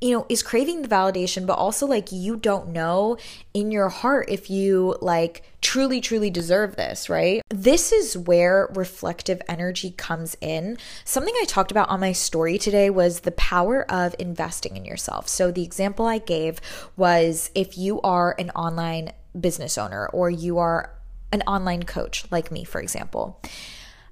you 0.00 0.12
know, 0.12 0.26
is 0.28 0.42
craving 0.42 0.82
the 0.82 0.88
validation, 0.88 1.46
but 1.46 1.52
also 1.52 1.86
like 1.86 2.10
you 2.10 2.36
don't 2.36 2.70
know 2.70 3.18
in 3.54 3.70
your 3.70 3.88
heart 3.88 4.26
if 4.28 4.50
you 4.50 4.96
like 5.00 5.44
truly, 5.60 6.00
truly 6.00 6.28
deserve 6.28 6.74
this, 6.74 7.08
right? 7.08 7.40
This 7.50 7.92
is 7.92 8.18
where 8.18 8.68
reflective 8.74 9.40
energy 9.48 9.92
comes 9.92 10.36
in. 10.40 10.76
Something 11.04 11.34
I 11.40 11.44
talked 11.44 11.70
about 11.70 11.88
on 11.88 12.00
my 12.00 12.10
story 12.10 12.58
today 12.58 12.90
was 12.90 13.20
the 13.20 13.32
power 13.32 13.88
of 13.88 14.16
investing 14.18 14.76
in 14.76 14.84
yourself. 14.84 15.28
So, 15.28 15.52
the 15.52 15.62
example 15.62 16.06
I 16.06 16.18
gave 16.18 16.60
was 16.96 17.52
if 17.54 17.78
you 17.78 18.00
are 18.00 18.34
an 18.40 18.50
online 18.50 19.12
business 19.38 19.78
owner 19.78 20.08
or 20.08 20.30
you 20.30 20.58
are 20.58 20.94
an 21.32 21.42
online 21.42 21.84
coach 21.84 22.24
like 22.30 22.50
me, 22.50 22.64
for 22.64 22.80
example. 22.80 23.40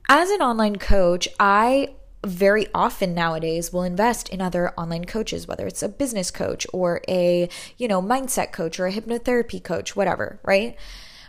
As 0.09 0.31
an 0.31 0.41
online 0.41 0.77
coach, 0.77 1.29
I 1.39 1.95
very 2.27 2.67
often 2.75 3.15
nowadays 3.15 3.73
will 3.73 3.85
invest 3.85 4.29
in 4.29 4.41
other 4.41 4.71
online 4.71 5.05
coaches 5.05 5.47
whether 5.47 5.69
it's 5.69 5.85
a 5.85 5.89
business 5.89 6.33
coach 6.33 6.67
or 6.73 7.01
a 7.09 7.49
you 7.77 7.87
know 7.87 8.03
mindset 8.03 8.51
coach 8.51 8.81
or 8.81 8.87
a 8.87 8.93
hypnotherapy 8.93 9.63
coach 9.63 9.95
whatever 9.95 10.41
right 10.43 10.77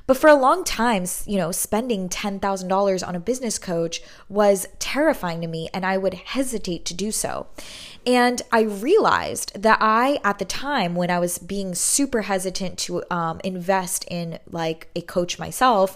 but 0.09 0.17
for 0.17 0.27
a 0.27 0.33
long 0.33 0.63
time, 0.63 1.05
you 1.27 1.37
know, 1.37 1.51
spending 1.51 2.09
$10,000 2.09 3.07
on 3.07 3.15
a 3.15 3.19
business 3.19 3.59
coach 3.59 4.01
was 4.27 4.65
terrifying 4.79 5.39
to 5.41 5.47
me, 5.47 5.69
and 5.71 5.85
I 5.85 5.99
would 5.99 6.15
hesitate 6.15 6.83
to 6.85 6.95
do 6.95 7.11
so. 7.11 7.45
And 8.09 8.41
I 8.51 8.61
realized 8.61 9.61
that 9.61 9.77
I, 9.79 10.19
at 10.23 10.39
the 10.39 10.45
time 10.45 10.95
when 10.95 11.11
I 11.11 11.19
was 11.19 11.37
being 11.37 11.75
super 11.75 12.23
hesitant 12.23 12.79
to 12.79 13.03
um, 13.11 13.39
invest 13.43 14.03
in 14.09 14.39
like 14.49 14.89
a 14.95 15.01
coach 15.01 15.37
myself, 15.37 15.95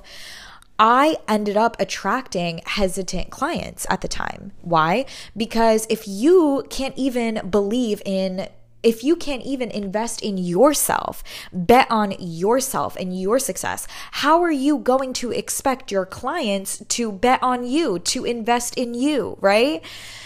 I 0.78 1.18
ended 1.28 1.58
up 1.58 1.76
attracting 1.80 2.62
hesitant 2.68 3.32
clients 3.32 3.88
at 3.90 4.02
the 4.02 4.08
time. 4.08 4.52
Why? 4.62 5.08
Because 5.36 5.88
if 5.90 6.08
you 6.08 6.68
can't 6.70 6.96
even 6.96 7.50
believe 7.50 8.00
in 8.06 8.48
if 8.84 9.02
you 9.02 9.16
can't 9.16 9.44
even 9.44 9.72
invest 9.72 10.22
in 10.22 10.38
yourself, 10.38 11.24
bet 11.54 11.88
on 11.90 12.14
yourself 12.20 12.98
and 12.98 13.18
your 13.18 13.40
success, 13.40 13.88
how 14.12 14.42
are 14.44 14.52
you 14.52 14.78
going 14.78 15.14
to 15.14 15.32
expect 15.32 15.90
your 15.90 16.06
clients 16.06 16.84
to 16.90 17.10
bet 17.10 17.42
on 17.42 17.66
you, 17.66 17.98
to 18.00 18.26
invest 18.26 18.78
in 18.78 18.94
you, 18.94 19.38
right? 19.40 19.82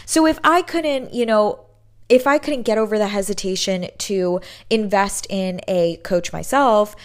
So 0.07 0.25
if 0.25 0.39
I 0.43 0.63
couldn't, 0.63 1.13
you 1.13 1.27
know, 1.27 1.66
if 2.09 2.25
I 2.27 2.37
couldn't 2.37 2.63
get 2.63 2.77
over 2.77 2.97
the 2.97 3.07
hesitation 3.07 3.89
to 3.97 4.41
invest 4.69 5.27
in 5.29 5.61
a 5.67 5.97
coach 5.97 6.31
myself, 6.31 6.95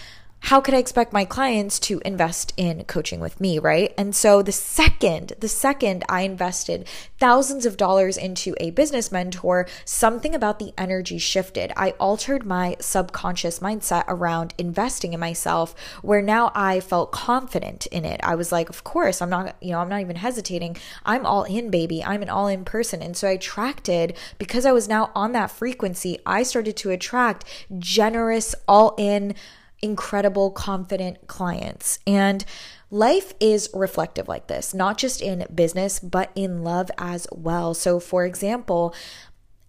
how 0.42 0.61
could 0.61 0.74
I 0.74 0.78
expect 0.78 1.12
my 1.12 1.24
clients 1.24 1.78
to 1.81 2.00
invest 2.05 2.52
in 2.57 2.85
coaching 2.85 3.20
with 3.20 3.40
me, 3.40 3.61
right? 3.61 3.94
And 3.96 4.14
so 4.14 4.42
the 4.42 4.50
second, 4.50 5.35
the 5.38 5.48
second 5.48 6.05
I 6.09 6.22
invested 6.22 6.88
thousands 7.20 7.64
of 7.64 7.76
dollars 7.76 8.16
into 8.16 8.55
a 8.59 8.70
business 8.70 9.12
mentor, 9.12 9.68
something 9.85 10.35
about 10.35 10.59
the 10.59 10.74
energy 10.76 11.18
shifted. 11.18 11.72
I 11.76 11.90
altered 11.92 12.44
my 12.44 12.76
subconscious 12.81 13.61
mindset 13.61 14.02
around 14.09 14.52
investing 14.59 15.12
in 15.12 15.20
myself 15.20 15.76
where 16.02 16.20
now 16.20 16.50
I 16.57 16.81
felt 16.81 17.12
confident 17.12 17.87
in 17.87 18.05
it. 18.05 18.20
I 18.24 18.35
was 18.35 18.50
like, 18.50 18.68
of 18.68 18.83
course, 18.83 19.22
I'm 19.22 19.31
not, 19.31 19.57
you 19.62 19.70
know, 19.70 19.78
I'm 19.78 19.88
not 19.88 20.00
even 20.00 20.16
hesitating. 20.16 20.76
I'm 21.05 21.24
all 21.24 21.44
in, 21.44 21.70
baby. 21.70 22.02
I'm 22.02 22.22
an 22.22 22.28
all 22.28 22.48
in 22.48 22.64
person. 22.64 23.00
And 23.00 23.16
so 23.16 23.28
I 23.28 23.33
attracted 23.33 24.16
because 24.38 24.66
I 24.66 24.72
was 24.72 24.88
now 24.88 25.12
on 25.14 25.31
that 25.33 25.52
frequency, 25.52 26.18
I 26.26 26.42
started 26.42 26.76
to 26.78 26.90
attract 26.90 27.44
generous, 27.78 28.57
all 28.66 28.96
in 28.98 29.37
incredible, 29.83 30.51
confident 30.51 31.27
clients. 31.27 31.99
And 32.07 32.45
life 32.90 33.35
is 33.40 33.68
reflective 33.75 34.29
like 34.29 34.47
this, 34.47 34.73
not 34.73 34.97
just 34.97 35.21
in 35.21 35.45
business, 35.53 35.99
but 35.99 36.31
in 36.35 36.62
love 36.62 36.90
as 36.97 37.27
well. 37.33 37.75
So, 37.75 38.01
for 38.01 38.25
example, 38.25 38.95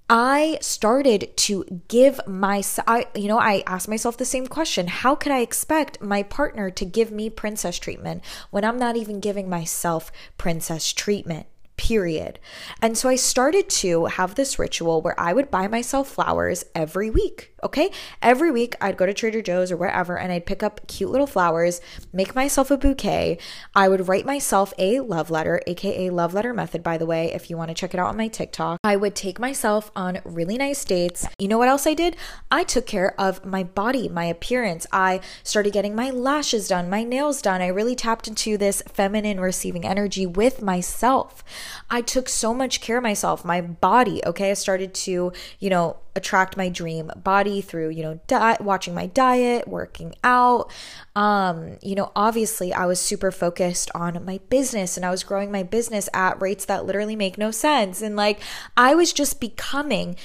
I 0.09 0.59
started 0.61 1.35
to 1.37 1.81
give 1.87 2.19
myself, 2.27 2.87
I, 2.87 3.07
you 3.15 3.27
know, 3.27 3.39
I 3.39 3.63
asked 3.65 3.87
myself 3.87 4.17
the 4.17 4.25
same 4.25 4.47
question 4.47 4.87
How 4.87 5.15
could 5.15 5.31
I 5.31 5.39
expect 5.39 6.01
my 6.01 6.23
partner 6.23 6.69
to 6.69 6.85
give 6.85 7.11
me 7.11 7.29
princess 7.29 7.79
treatment 7.79 8.23
when 8.51 8.63
I'm 8.63 8.77
not 8.77 8.95
even 8.95 9.19
giving 9.19 9.49
myself 9.49 10.11
princess 10.37 10.93
treatment? 10.93 11.47
Period. 11.77 12.39
And 12.81 12.97
so 12.97 13.09
I 13.09 13.15
started 13.15 13.69
to 13.69 14.05
have 14.05 14.35
this 14.35 14.59
ritual 14.59 15.01
where 15.01 15.19
I 15.19 15.33
would 15.33 15.51
buy 15.51 15.67
myself 15.67 16.07
flowers 16.07 16.63
every 16.75 17.09
week. 17.09 17.53
Okay. 17.63 17.91
Every 18.21 18.51
week 18.51 18.75
I'd 18.81 18.97
go 18.97 19.05
to 19.05 19.13
Trader 19.13 19.41
Joe's 19.41 19.71
or 19.71 19.77
wherever 19.77 20.17
and 20.17 20.31
I'd 20.31 20.45
pick 20.45 20.61
up 20.61 20.85
cute 20.87 21.09
little 21.09 21.27
flowers, 21.27 21.79
make 22.11 22.35
myself 22.35 22.69
a 22.69 22.77
bouquet. 22.77 23.37
I 23.73 23.87
would 23.87 24.07
write 24.07 24.25
myself 24.25 24.73
a 24.77 24.99
love 24.99 25.31
letter, 25.31 25.61
aka 25.65 26.09
love 26.09 26.33
letter 26.33 26.53
method, 26.53 26.83
by 26.83 26.97
the 26.97 27.05
way, 27.05 27.33
if 27.33 27.49
you 27.49 27.57
want 27.57 27.69
to 27.69 27.73
check 27.73 27.93
it 27.93 27.99
out 27.99 28.09
on 28.09 28.17
my 28.17 28.27
TikTok. 28.27 28.79
I 28.83 28.97
would 28.97 29.15
take 29.15 29.39
myself 29.39 29.91
on 29.95 30.19
really 30.25 30.57
nice 30.57 30.83
dates. 30.83 31.25
You 31.39 31.47
know 31.47 31.57
what 31.57 31.69
else 31.69 31.87
I 31.87 31.93
did? 31.93 32.17
I 32.51 32.63
took 32.63 32.85
care 32.85 33.19
of 33.19 33.45
my 33.45 33.63
body, 33.63 34.09
my 34.09 34.25
appearance. 34.25 34.85
I 34.91 35.21
started 35.43 35.73
getting 35.73 35.95
my 35.95 36.09
lashes 36.09 36.67
done, 36.67 36.89
my 36.89 37.03
nails 37.03 37.41
done. 37.41 37.61
I 37.61 37.67
really 37.67 37.95
tapped 37.95 38.27
into 38.27 38.57
this 38.57 38.83
feminine 38.91 39.39
receiving 39.39 39.85
energy 39.85 40.25
with 40.25 40.61
myself. 40.61 41.43
I 41.89 42.01
took 42.01 42.29
so 42.29 42.53
much 42.53 42.81
care 42.81 42.97
of 42.97 43.03
myself, 43.03 43.43
my 43.45 43.61
body. 43.61 44.21
Okay. 44.25 44.51
I 44.51 44.53
started 44.53 44.93
to, 44.95 45.31
you 45.59 45.69
know, 45.69 45.97
attract 46.15 46.55
my 46.55 46.69
dream 46.69 47.11
body 47.23 47.59
through 47.59 47.89
you 47.89 48.03
know 48.03 48.19
di- 48.27 48.57
watching 48.59 48.93
my 48.93 49.07
diet 49.07 49.67
working 49.67 50.13
out 50.23 50.71
um 51.15 51.77
you 51.81 51.95
know 51.95 52.11
obviously 52.15 52.71
i 52.71 52.85
was 52.85 52.99
super 52.99 53.31
focused 53.31 53.89
on 53.95 54.23
my 54.23 54.39
business 54.49 54.95
and 54.95 55.05
i 55.05 55.09
was 55.09 55.23
growing 55.23 55.51
my 55.51 55.63
business 55.63 56.07
at 56.13 56.39
rates 56.39 56.65
that 56.65 56.85
literally 56.85 57.15
make 57.15 57.37
no 57.37 57.49
sense 57.49 58.01
and 58.01 58.15
like 58.15 58.39
i 58.77 58.93
was 58.93 59.11
just 59.11 59.39
becoming 59.39 60.15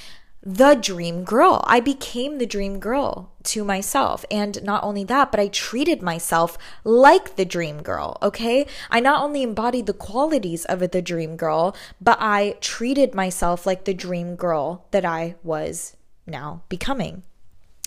the 0.41 0.75
dream 0.75 1.23
girl. 1.23 1.63
I 1.67 1.79
became 1.79 2.37
the 2.37 2.45
dream 2.45 2.79
girl 2.79 3.31
to 3.43 3.63
myself. 3.63 4.23
And 4.31 4.61
not 4.63 4.83
only 4.83 5.03
that, 5.05 5.31
but 5.31 5.39
I 5.39 5.47
treated 5.47 6.01
myself 6.01 6.57
like 6.83 7.35
the 7.35 7.45
dream 7.45 7.81
girl. 7.81 8.17
Okay. 8.21 8.65
I 8.89 8.99
not 8.99 9.21
only 9.23 9.43
embodied 9.43 9.85
the 9.85 9.93
qualities 9.93 10.65
of 10.65 10.79
the 10.79 11.01
dream 11.01 11.35
girl, 11.35 11.75
but 11.99 12.17
I 12.21 12.55
treated 12.61 13.13
myself 13.13 13.65
like 13.65 13.85
the 13.85 13.93
dream 13.93 14.35
girl 14.35 14.85
that 14.91 15.05
I 15.05 15.35
was 15.43 15.95
now 16.25 16.63
becoming 16.69 17.23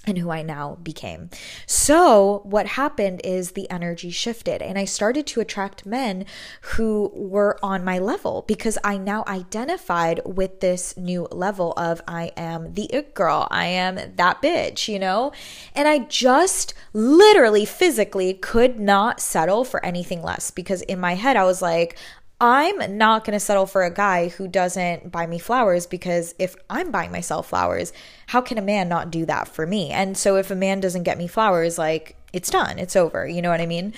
and 0.04 0.18
who 0.18 0.30
I 0.30 0.42
now 0.42 0.78
became. 0.82 1.30
So, 1.66 2.40
what 2.44 2.66
happened 2.66 3.20
is 3.22 3.52
the 3.52 3.70
energy 3.70 4.10
shifted, 4.10 4.60
and 4.60 4.78
I 4.78 4.84
started 4.84 5.26
to 5.28 5.40
attract 5.40 5.86
men 5.86 6.26
who 6.62 7.10
were 7.14 7.58
on 7.62 7.84
my 7.84 7.98
level 7.98 8.44
because 8.48 8.78
I 8.82 8.98
now 8.98 9.24
identified 9.28 10.20
with 10.24 10.60
this 10.60 10.96
new 10.96 11.28
level 11.30 11.72
of 11.76 12.00
I 12.08 12.32
am 12.36 12.74
the 12.74 12.86
it 12.86 13.14
girl, 13.14 13.46
I 13.50 13.66
am 13.66 13.96
that 14.16 14.42
bitch, 14.42 14.88
you 14.88 14.98
know? 14.98 15.32
And 15.74 15.86
I 15.86 16.00
just 16.00 16.74
literally 16.92 17.64
physically 17.64 18.34
could 18.34 18.80
not 18.80 19.20
settle 19.20 19.64
for 19.64 19.84
anything 19.84 20.22
less 20.22 20.50
because 20.50 20.82
in 20.82 20.98
my 20.98 21.14
head, 21.14 21.36
I 21.36 21.44
was 21.44 21.62
like, 21.62 21.96
I'm 22.44 22.98
not 22.98 23.24
going 23.24 23.34
to 23.34 23.40
settle 23.40 23.66
for 23.66 23.84
a 23.84 23.94
guy 23.94 24.26
who 24.26 24.48
doesn't 24.48 25.12
buy 25.12 25.28
me 25.28 25.38
flowers 25.38 25.86
because 25.86 26.34
if 26.40 26.56
I'm 26.68 26.90
buying 26.90 27.12
myself 27.12 27.48
flowers, 27.48 27.92
how 28.26 28.40
can 28.40 28.58
a 28.58 28.62
man 28.62 28.88
not 28.88 29.12
do 29.12 29.24
that 29.26 29.46
for 29.46 29.64
me? 29.64 29.90
And 29.90 30.18
so 30.18 30.34
if 30.34 30.50
a 30.50 30.56
man 30.56 30.80
doesn't 30.80 31.04
get 31.04 31.18
me 31.18 31.28
flowers, 31.28 31.78
like 31.78 32.16
it's 32.32 32.50
done, 32.50 32.80
it's 32.80 32.96
over. 32.96 33.28
You 33.28 33.42
know 33.42 33.50
what 33.50 33.60
I 33.60 33.66
mean? 33.66 33.94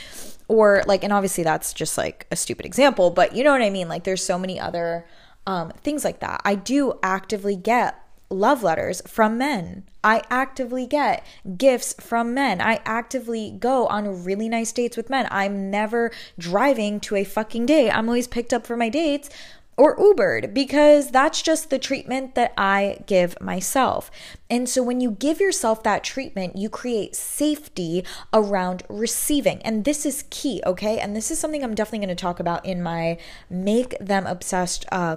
Or 0.46 0.83
like, 0.87 1.02
and 1.04 1.11
obviously 1.11 1.42
that's 1.42 1.72
just 1.72 1.96
like 1.96 2.26
a 2.30 2.37
stupid 2.37 2.66
example, 2.66 3.09
but 3.09 3.35
you 3.35 3.44
know 3.44 3.50
what 3.50 3.62
I 3.62 3.70
mean? 3.70 3.88
Like 3.88 4.04
there's 4.04 4.22
so 4.22 4.38
many 4.38 4.61
other 4.61 5.07
um, 5.46 5.70
things 5.83 6.04
like 6.04 6.20
that. 6.20 6.42
I 6.44 6.54
do 6.54 6.98
actively 7.02 7.57
get 7.57 7.98
love 8.35 8.62
letters 8.62 9.01
from 9.07 9.38
men. 9.38 9.85
I 10.03 10.23
actively 10.29 10.87
get 10.87 11.25
gifts 11.57 11.94
from 12.01 12.35
men. 12.35 12.61
I 12.61 12.81
actively 12.85 13.51
go 13.59 13.87
on 13.87 14.25
really 14.25 14.49
nice 14.49 14.73
dates 14.73 14.97
with 14.97 15.09
men. 15.09 15.27
I'm 15.31 15.70
never 15.70 16.11
driving 16.38 17.01
to 17.01 17.16
a 17.16 17.25
fucking 17.25 17.66
date. 17.66 17.90
I'm 17.90 18.09
always 18.09 18.29
picked 18.29 18.53
up 18.53 18.66
for 18.66 18.77
my 18.77 18.88
dates 18.88 19.31
or 19.77 19.97
Ubered 19.97 20.55
because 20.55 21.11
that's 21.11 21.42
just 21.42 21.70
the 21.70 21.79
treatment 21.79 22.35
that 22.35 22.53
I 22.57 22.99
give 23.07 23.40
myself. 23.40 24.11
And 24.49 24.68
so 24.68 24.83
when 24.83 25.01
you 25.01 25.11
give 25.11 25.40
yourself 25.40 25.83
that 25.83 26.05
treatment, 26.05 26.57
you 26.57 26.68
create 26.68 27.16
safety 27.16 28.05
around 28.33 28.85
receiving. 28.88 29.61
And 29.62 29.85
this 29.85 30.07
is 30.07 30.25
key, 30.31 30.62
okay? 30.64 30.99
And 30.99 31.16
this 31.16 31.31
is 31.31 31.38
something 31.38 31.64
I'm 31.64 31.75
definitely 31.75 32.07
going 32.07 32.16
to 32.16 32.23
talk 32.23 32.40
about 32.40 32.64
in 32.64 32.83
my 32.83 33.18
Make 33.51 33.99
Them 33.99 34.27
Obsessed 34.27 34.87
uh, 34.92 35.16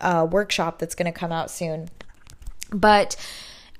uh, 0.00 0.26
workshop 0.30 0.78
that's 0.78 0.94
going 0.94 1.12
to 1.12 1.18
come 1.18 1.32
out 1.32 1.50
soon. 1.50 1.88
But 2.72 3.16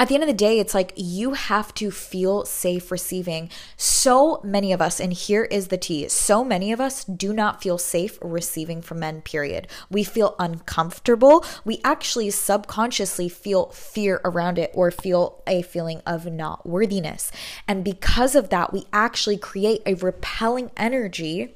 at 0.02 0.09
the 0.09 0.14
end 0.14 0.24
of 0.24 0.28
the 0.28 0.33
day, 0.33 0.59
it's 0.59 0.74
like 0.74 0.92
you 0.96 1.35
have 1.35 1.72
to 1.74 1.92
feel 1.92 2.44
safe 2.44 2.90
receiving. 2.90 3.50
So 3.76 4.40
many 4.42 4.72
of 4.72 4.83
us, 4.83 4.98
and 4.98 5.12
here 5.12 5.44
is 5.44 5.68
the 5.68 5.76
tea 5.76 6.09
so 6.09 6.42
many 6.42 6.72
of 6.72 6.81
us 6.81 7.05
do 7.05 7.33
not 7.33 7.62
feel 7.62 7.78
safe 7.78 8.18
receiving 8.20 8.83
from 8.83 8.98
men, 8.98 9.22
period. 9.22 9.68
We 9.90 10.02
feel 10.02 10.35
uncomfortable. 10.40 11.44
We 11.64 11.81
actually 11.85 12.31
subconsciously 12.31 13.28
feel 13.28 13.66
fear 13.66 14.20
around 14.24 14.59
it 14.59 14.72
or 14.74 14.90
feel 14.90 15.40
a 15.46 15.62
feeling 15.62 16.00
of 16.05 16.26
not 16.26 16.66
worthiness. 16.66 17.31
And 17.68 17.85
because 17.85 18.35
of 18.35 18.48
that, 18.48 18.72
we 18.72 18.87
actually 18.92 19.37
create 19.37 19.83
a 19.87 19.94
repelling 19.94 20.72
energy 20.76 21.55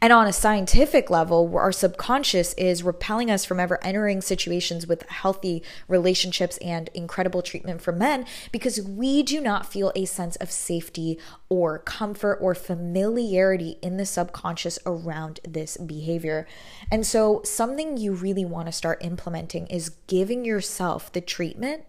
and 0.00 0.12
on 0.12 0.26
a 0.26 0.32
scientific 0.32 1.10
level, 1.10 1.50
our 1.56 1.72
subconscious 1.72 2.54
is 2.54 2.82
repelling 2.82 3.30
us 3.30 3.44
from 3.44 3.60
ever 3.60 3.82
entering 3.84 4.20
situations 4.20 4.86
with 4.86 5.08
healthy 5.08 5.62
relationships 5.88 6.56
and 6.58 6.88
incredible 6.94 7.42
treatment 7.42 7.82
for 7.82 7.92
men 7.92 8.24
because 8.52 8.80
we 8.80 9.22
do 9.22 9.40
not 9.40 9.70
feel 9.70 9.92
a 9.94 10.04
sense 10.04 10.36
of 10.36 10.50
safety 10.50 11.18
or 11.48 11.78
comfort 11.78 12.38
or 12.40 12.54
familiarity 12.54 13.76
in 13.82 13.96
the 13.96 14.06
subconscious 14.06 14.78
around 14.86 15.40
this 15.46 15.76
behavior. 15.76 16.46
And 16.90 17.06
so, 17.06 17.42
something 17.44 17.96
you 17.96 18.12
really 18.12 18.44
want 18.44 18.66
to 18.66 18.72
start 18.72 19.04
implementing 19.04 19.66
is 19.66 19.90
giving 20.06 20.44
yourself 20.44 21.12
the 21.12 21.20
treatment 21.20 21.84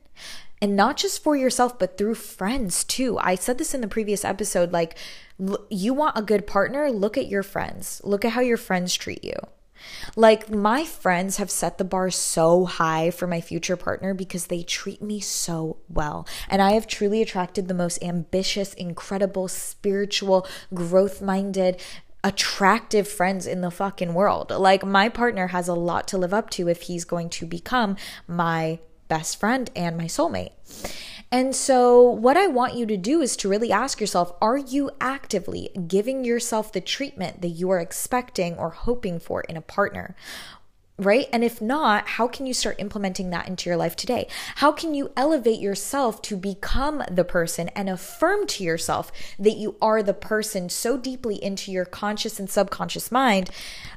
and 0.62 0.76
not 0.76 0.98
just 0.98 1.24
for 1.24 1.36
yourself, 1.36 1.80
but 1.80 1.98
through 1.98 2.16
friends 2.16 2.84
too. 2.84 3.18
I 3.20 3.36
said 3.36 3.58
this 3.58 3.74
in 3.74 3.82
the 3.82 3.88
previous 3.88 4.24
episode 4.24 4.72
like, 4.72 4.98
you 5.70 5.94
want 5.94 6.18
a 6.18 6.22
good 6.22 6.46
partner, 6.46 6.92
look 6.92 7.18
at 7.18 7.28
your 7.28 7.44
friends. 7.44 8.00
Look 8.04 8.24
at 8.24 8.34
how 8.34 8.42
your 8.42 8.58
friends 8.58 8.94
treat 8.94 9.24
you. 9.24 9.34
Like, 10.16 10.50
my 10.50 10.86
friends 10.86 11.38
have 11.38 11.50
set 11.50 11.80
the 11.80 11.84
bar 11.84 12.12
so 12.12 12.66
high 12.66 13.10
for 13.10 13.26
my 13.26 13.42
future 13.42 13.76
partner 13.76 14.14
because 14.14 14.46
they 14.46 14.62
treat 14.62 15.02
me 15.02 15.20
so 15.20 15.78
well. 15.90 16.28
And 16.48 16.62
I 16.62 16.74
have 16.74 16.86
truly 16.86 17.22
attracted 17.22 17.68
the 17.68 17.74
most 17.74 18.04
ambitious, 18.04 18.76
incredible, 18.76 19.48
spiritual, 19.48 20.48
growth 20.72 21.22
minded, 21.22 21.82
attractive 22.24 23.08
friends 23.08 23.48
in 23.48 23.62
the 23.62 23.72
fucking 23.72 24.14
world. 24.14 24.52
Like, 24.52 24.86
my 24.86 25.10
partner 25.10 25.48
has 25.48 25.68
a 25.68 25.74
lot 25.74 26.08
to 26.10 26.18
live 26.20 26.34
up 26.34 26.52
to 26.52 26.68
if 26.68 26.84
he's 26.84 27.06
going 27.06 27.30
to 27.32 27.48
become 27.48 27.96
my 28.28 28.80
best 29.12 29.38
friend 29.38 29.70
and 29.76 29.98
my 29.98 30.06
soulmate. 30.06 30.54
And 31.34 31.54
so, 31.54 32.02
what 32.02 32.38
I 32.38 32.48
want 32.48 32.76
you 32.76 32.86
to 32.86 32.96
do 32.96 33.22
is 33.22 33.36
to 33.38 33.50
really 33.50 33.72
ask 33.72 34.00
yourself 34.00 34.34
are 34.42 34.58
you 34.58 34.90
actively 35.02 35.70
giving 35.88 36.24
yourself 36.24 36.72
the 36.72 36.80
treatment 36.80 37.42
that 37.42 37.50
you 37.50 37.70
are 37.72 37.80
expecting 37.80 38.58
or 38.58 38.70
hoping 38.70 39.20
for 39.20 39.42
in 39.42 39.58
a 39.58 39.62
partner? 39.62 40.16
right? 40.98 41.28
And 41.34 41.44
if 41.44 41.60
not, 41.60 42.08
how 42.08 42.28
can 42.28 42.46
you 42.46 42.54
start 42.54 42.76
implementing 42.80 43.32
that 43.32 43.48
into 43.48 43.68
your 43.68 43.78
life 43.78 43.96
today? 43.96 44.28
How 44.58 44.72
can 44.72 44.94
you 44.94 45.12
elevate 45.18 45.60
yourself 45.60 46.22
to 46.24 46.38
become 46.38 47.04
the 47.10 47.24
person 47.24 47.70
and 47.70 47.90
affirm 47.90 48.46
to 48.48 48.64
yourself 48.64 49.12
that 49.40 49.58
you 49.58 49.78
are 49.82 50.04
the 50.04 50.14
person 50.14 50.70
so 50.70 50.98
deeply 50.98 51.44
into 51.44 51.72
your 51.72 51.86
conscious 51.86 52.40
and 52.40 52.48
subconscious 52.48 53.12
mind 53.12 53.50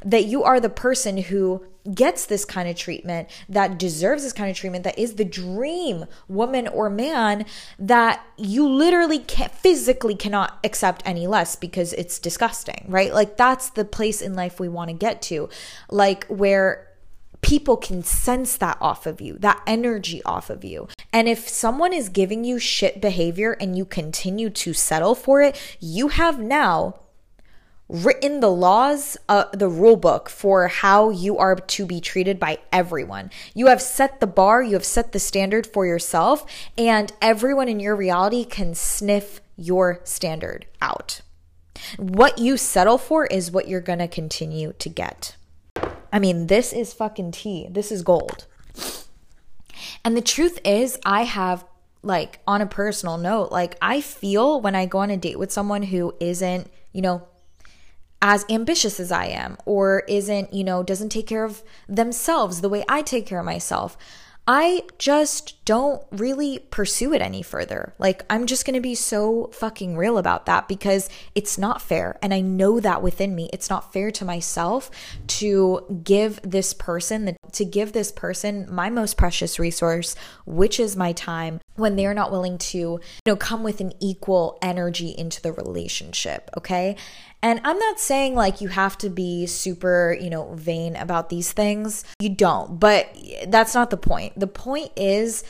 that 0.03 0.24
you 0.24 0.42
are 0.44 0.59
the 0.59 0.70
person 0.70 1.18
who 1.18 1.66
gets 1.92 2.26
this 2.26 2.44
kind 2.44 2.68
of 2.68 2.76
treatment, 2.76 3.28
that 3.48 3.78
deserves 3.78 4.22
this 4.22 4.32
kind 4.32 4.50
of 4.50 4.56
treatment, 4.56 4.84
that 4.84 4.98
is 4.98 5.14
the 5.14 5.24
dream 5.24 6.06
woman 6.28 6.66
or 6.68 6.88
man 6.88 7.44
that 7.78 8.24
you 8.36 8.66
literally 8.68 9.18
can't 9.18 9.52
physically 9.52 10.14
cannot 10.14 10.58
accept 10.64 11.02
any 11.04 11.26
less 11.26 11.56
because 11.56 11.92
it's 11.94 12.18
disgusting, 12.18 12.84
right? 12.88 13.12
Like 13.12 13.36
that's 13.36 13.70
the 13.70 13.84
place 13.84 14.22
in 14.22 14.34
life 14.34 14.58
we 14.58 14.68
want 14.68 14.88
to 14.88 14.94
get 14.94 15.20
to, 15.22 15.48
like 15.90 16.24
where 16.26 16.88
people 17.42 17.76
can 17.76 18.02
sense 18.02 18.56
that 18.56 18.78
off 18.80 19.06
of 19.06 19.20
you, 19.20 19.36
that 19.40 19.60
energy 19.66 20.22
off 20.24 20.48
of 20.48 20.64
you. 20.64 20.88
And 21.12 21.28
if 21.28 21.46
someone 21.46 21.92
is 21.92 22.08
giving 22.08 22.42
you 22.42 22.58
shit 22.58 23.02
behavior 23.02 23.52
and 23.60 23.76
you 23.76 23.84
continue 23.84 24.48
to 24.48 24.72
settle 24.72 25.14
for 25.14 25.42
it, 25.42 25.60
you 25.78 26.08
have 26.08 26.40
now 26.40 27.00
written 27.88 28.40
the 28.40 28.50
laws, 28.50 29.16
uh, 29.28 29.44
the 29.52 29.68
rule 29.68 29.96
book 29.96 30.30
for 30.30 30.68
how 30.68 31.10
you 31.10 31.36
are 31.36 31.54
to 31.54 31.84
be 31.84 32.00
treated 32.00 32.40
by 32.40 32.58
everyone. 32.72 33.30
You 33.54 33.66
have 33.66 33.82
set 33.82 34.20
the 34.20 34.26
bar, 34.26 34.62
you 34.62 34.72
have 34.72 34.84
set 34.84 35.12
the 35.12 35.18
standard 35.18 35.66
for 35.66 35.84
yourself, 35.84 36.46
and 36.78 37.12
everyone 37.20 37.68
in 37.68 37.80
your 37.80 37.94
reality 37.94 38.44
can 38.44 38.74
sniff 38.74 39.40
your 39.56 40.00
standard 40.04 40.66
out. 40.80 41.20
What 41.98 42.38
you 42.38 42.56
settle 42.56 42.98
for 42.98 43.26
is 43.26 43.50
what 43.50 43.68
you're 43.68 43.80
going 43.80 43.98
to 43.98 44.08
continue 44.08 44.72
to 44.78 44.88
get. 44.88 45.36
I 46.12 46.18
mean, 46.18 46.46
this 46.46 46.72
is 46.72 46.94
fucking 46.94 47.32
tea. 47.32 47.68
This 47.70 47.92
is 47.92 48.02
gold. 48.02 48.46
And 50.04 50.16
the 50.16 50.22
truth 50.22 50.58
is, 50.64 50.98
I 51.04 51.24
have, 51.24 51.64
like, 52.02 52.38
on 52.46 52.62
a 52.62 52.66
personal 52.66 53.18
note, 53.18 53.50
like, 53.50 53.76
I 53.82 54.00
feel 54.00 54.60
when 54.60 54.74
I 54.74 54.86
go 54.86 54.98
on 54.98 55.10
a 55.10 55.16
date 55.16 55.38
with 55.38 55.52
someone 55.52 55.82
who 55.82 56.14
isn't, 56.20 56.70
you 56.92 57.02
know, 57.02 57.26
as 58.26 58.46
ambitious 58.48 58.98
as 58.98 59.12
I 59.12 59.26
am 59.26 59.58
or 59.66 60.02
isn't, 60.08 60.50
you 60.50 60.64
know, 60.64 60.82
doesn't 60.82 61.10
take 61.10 61.26
care 61.26 61.44
of 61.44 61.62
themselves 61.87 62.62
the 62.62 62.70
way 62.70 62.82
I 62.88 63.02
take 63.02 63.26
care 63.26 63.40
of 63.40 63.44
myself. 63.44 63.98
I 64.48 64.84
just 64.96 65.62
don't 65.64 66.03
really 66.11 66.59
pursue 66.70 67.12
it 67.12 67.22
any 67.22 67.42
further. 67.42 67.94
Like, 67.98 68.24
I'm 68.29 68.46
just 68.46 68.66
gonna 68.66 68.81
be 68.81 68.94
so 68.94 69.50
fucking 69.53 69.96
real 69.96 70.18
about 70.18 70.46
that 70.46 70.68
because 70.68 71.09
it's 71.35 71.57
not 71.59 71.81
fair. 71.81 72.18
And 72.22 72.35
I 72.35 72.40
know 72.40 72.81
that 72.81 73.03
within 73.03 73.35
me. 73.35 73.48
It's 73.53 73.70
not 73.70 73.92
fair 73.92 74.11
to 74.12 74.24
myself 74.24 74.90
to 75.27 76.00
give 76.05 76.40
this 76.42 76.74
person, 76.74 77.37
to 77.53 77.64
give 77.64 77.92
this 77.92 78.12
person 78.12 78.66
my 78.70 78.90
most 78.90 79.16
precious 79.16 79.59
resource, 79.59 80.16
which 80.44 80.79
is 80.79 80.96
my 80.96 81.12
time, 81.12 81.61
when 81.77 81.96
they're 81.96 82.14
not 82.14 82.31
willing 82.31 82.59
to, 82.59 82.79
you 82.79 83.00
know, 83.27 83.37
come 83.37 83.62
with 83.62 83.81
an 83.81 83.92
equal 84.00 84.59
energy 84.62 85.14
into 85.16 85.40
the 85.42 85.53
relationship. 85.53 86.50
Okay. 86.57 86.96
And 87.42 87.61
I'm 87.62 87.79
not 87.79 88.00
saying 88.00 88.35
like 88.35 88.62
you 88.62 88.68
have 88.68 88.96
to 88.98 89.11
be 89.11 89.44
super, 89.44 90.16
you 90.18 90.31
know, 90.31 90.55
vain 90.55 90.96
about 90.96 91.29
these 91.29 91.53
things. 91.53 92.03
You 92.18 92.31
don't, 92.31 92.81
but 92.81 93.14
that's 93.48 93.74
not 93.74 93.90
the 93.90 93.98
point. 93.98 94.40
The 94.40 94.46
point 94.46 94.92
is 94.96 95.44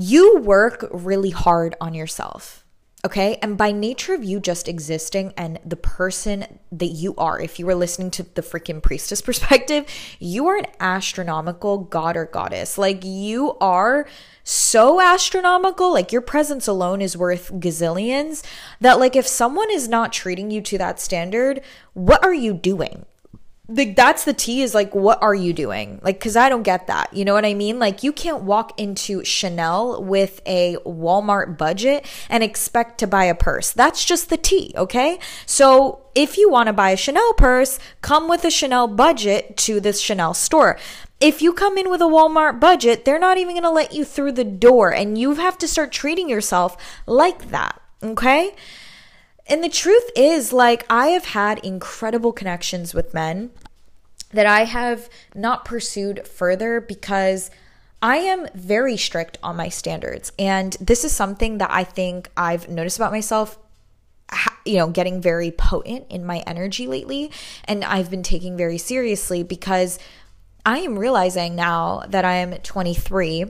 you 0.00 0.38
work 0.38 0.88
really 0.92 1.30
hard 1.30 1.74
on 1.80 1.92
yourself. 1.92 2.64
Okay. 3.04 3.36
And 3.42 3.56
by 3.56 3.72
nature 3.72 4.14
of 4.14 4.22
you 4.22 4.38
just 4.38 4.68
existing 4.68 5.32
and 5.36 5.58
the 5.64 5.76
person 5.76 6.58
that 6.70 6.86
you 6.86 7.16
are, 7.16 7.40
if 7.40 7.58
you 7.58 7.66
were 7.66 7.74
listening 7.74 8.10
to 8.12 8.22
the 8.22 8.42
freaking 8.42 8.80
priestess 8.80 9.20
perspective, 9.28 9.86
you 10.20 10.46
are 10.46 10.56
an 10.56 10.66
astronomical 10.78 11.78
god 11.78 12.16
or 12.16 12.26
goddess. 12.26 12.78
Like 12.78 13.04
you 13.04 13.56
are 13.60 14.06
so 14.44 15.00
astronomical, 15.00 15.92
like 15.92 16.12
your 16.12 16.22
presence 16.22 16.68
alone 16.68 17.02
is 17.02 17.16
worth 17.16 17.52
gazillions, 17.54 18.44
that 18.80 19.00
like 19.00 19.16
if 19.16 19.26
someone 19.26 19.70
is 19.72 19.88
not 19.88 20.12
treating 20.12 20.52
you 20.52 20.60
to 20.62 20.78
that 20.78 21.00
standard, 21.00 21.60
what 21.94 22.24
are 22.24 22.34
you 22.34 22.54
doing? 22.54 23.04
Like 23.70 23.96
that's 23.96 24.24
the 24.24 24.32
tea 24.32 24.62
is 24.62 24.74
like 24.74 24.94
what 24.94 25.22
are 25.22 25.34
you 25.34 25.52
doing? 25.52 26.00
Like 26.02 26.18
cuz 26.18 26.36
I 26.36 26.48
don't 26.48 26.62
get 26.62 26.86
that. 26.86 27.12
You 27.12 27.26
know 27.26 27.34
what 27.34 27.44
I 27.44 27.52
mean? 27.52 27.78
Like 27.78 28.02
you 28.02 28.12
can't 28.12 28.42
walk 28.42 28.80
into 28.80 29.22
Chanel 29.24 30.02
with 30.02 30.40
a 30.46 30.76
Walmart 30.86 31.58
budget 31.58 32.06
and 32.30 32.42
expect 32.42 32.98
to 32.98 33.06
buy 33.06 33.24
a 33.24 33.34
purse. 33.34 33.72
That's 33.72 34.06
just 34.06 34.30
the 34.30 34.38
tea, 34.38 34.72
okay? 34.74 35.18
So 35.44 36.00
if 36.14 36.38
you 36.38 36.50
want 36.50 36.68
to 36.68 36.72
buy 36.72 36.90
a 36.90 36.96
Chanel 36.96 37.34
purse, 37.34 37.78
come 38.00 38.26
with 38.26 38.44
a 38.46 38.50
Chanel 38.50 38.88
budget 38.88 39.58
to 39.58 39.80
this 39.80 40.00
Chanel 40.00 40.32
store. 40.32 40.78
If 41.20 41.42
you 41.42 41.52
come 41.52 41.76
in 41.76 41.90
with 41.90 42.00
a 42.00 42.04
Walmart 42.04 42.60
budget, 42.60 43.04
they're 43.04 43.18
not 43.18 43.38
even 43.38 43.54
going 43.54 43.64
to 43.64 43.70
let 43.70 43.92
you 43.92 44.04
through 44.04 44.32
the 44.32 44.44
door 44.44 44.94
and 44.94 45.18
you 45.18 45.34
have 45.34 45.58
to 45.58 45.68
start 45.68 45.92
treating 45.92 46.28
yourself 46.28 46.76
like 47.06 47.50
that, 47.50 47.80
okay? 48.02 48.54
And 49.48 49.64
the 49.64 49.68
truth 49.68 50.10
is, 50.14 50.52
like, 50.52 50.84
I 50.90 51.08
have 51.08 51.26
had 51.26 51.58
incredible 51.64 52.32
connections 52.32 52.92
with 52.92 53.14
men 53.14 53.50
that 54.32 54.46
I 54.46 54.64
have 54.64 55.08
not 55.34 55.64
pursued 55.64 56.26
further 56.26 56.80
because 56.80 57.50
I 58.02 58.18
am 58.18 58.46
very 58.54 58.96
strict 58.96 59.38
on 59.42 59.56
my 59.56 59.70
standards. 59.70 60.32
And 60.38 60.76
this 60.80 61.02
is 61.02 61.12
something 61.12 61.58
that 61.58 61.70
I 61.70 61.84
think 61.84 62.30
I've 62.36 62.68
noticed 62.68 62.98
about 62.98 63.10
myself 63.10 63.58
you 64.64 64.76
know, 64.76 64.88
getting 64.88 65.20
very 65.20 65.50
potent 65.50 66.04
in 66.10 66.24
my 66.24 66.38
energy 66.46 66.86
lately. 66.86 67.30
And 67.64 67.84
I've 67.84 68.10
been 68.10 68.22
taking 68.22 68.56
very 68.56 68.76
seriously 68.76 69.42
because 69.42 69.98
I 70.66 70.80
am 70.80 70.98
realizing 70.98 71.56
now 71.56 72.04
that 72.08 72.24
I 72.26 72.34
am 72.34 72.52
23, 72.52 73.46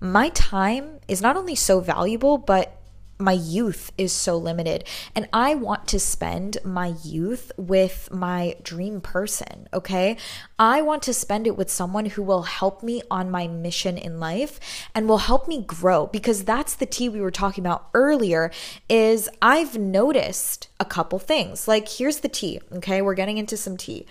my 0.00 0.30
time 0.30 1.00
is 1.08 1.20
not 1.20 1.36
only 1.36 1.54
so 1.54 1.80
valuable, 1.80 2.38
but 2.38 2.79
my 3.20 3.32
youth 3.32 3.92
is 3.98 4.12
so 4.12 4.36
limited. 4.36 4.84
And 5.14 5.28
I 5.32 5.54
want 5.54 5.86
to 5.88 6.00
spend 6.00 6.58
my 6.64 6.94
youth 7.02 7.52
with 7.56 8.08
my 8.10 8.56
dream 8.62 9.00
person, 9.00 9.68
okay? 9.72 10.16
I 10.58 10.82
want 10.82 11.02
to 11.04 11.14
spend 11.14 11.46
it 11.46 11.56
with 11.56 11.70
someone 11.70 12.06
who 12.06 12.22
will 12.22 12.42
help 12.42 12.82
me 12.82 13.02
on 13.10 13.30
my 13.30 13.46
mission 13.46 13.98
in 13.98 14.20
life 14.20 14.60
and 14.94 15.08
will 15.08 15.18
help 15.18 15.48
me 15.48 15.62
grow 15.62 16.06
because 16.06 16.44
that's 16.44 16.74
the 16.74 16.86
tea 16.86 17.08
we 17.08 17.20
were 17.20 17.30
talking 17.30 17.64
about 17.64 17.88
earlier 17.94 18.50
is 18.88 19.28
I've 19.42 19.78
noticed 19.78 20.68
a 20.78 20.84
couple 20.84 21.18
things. 21.18 21.68
Like 21.68 21.88
here's 21.88 22.20
the 22.20 22.28
tea, 22.28 22.60
okay? 22.72 23.02
We're 23.02 23.14
getting 23.14 23.38
into 23.38 23.56
some 23.56 23.76
tea. 23.76 24.06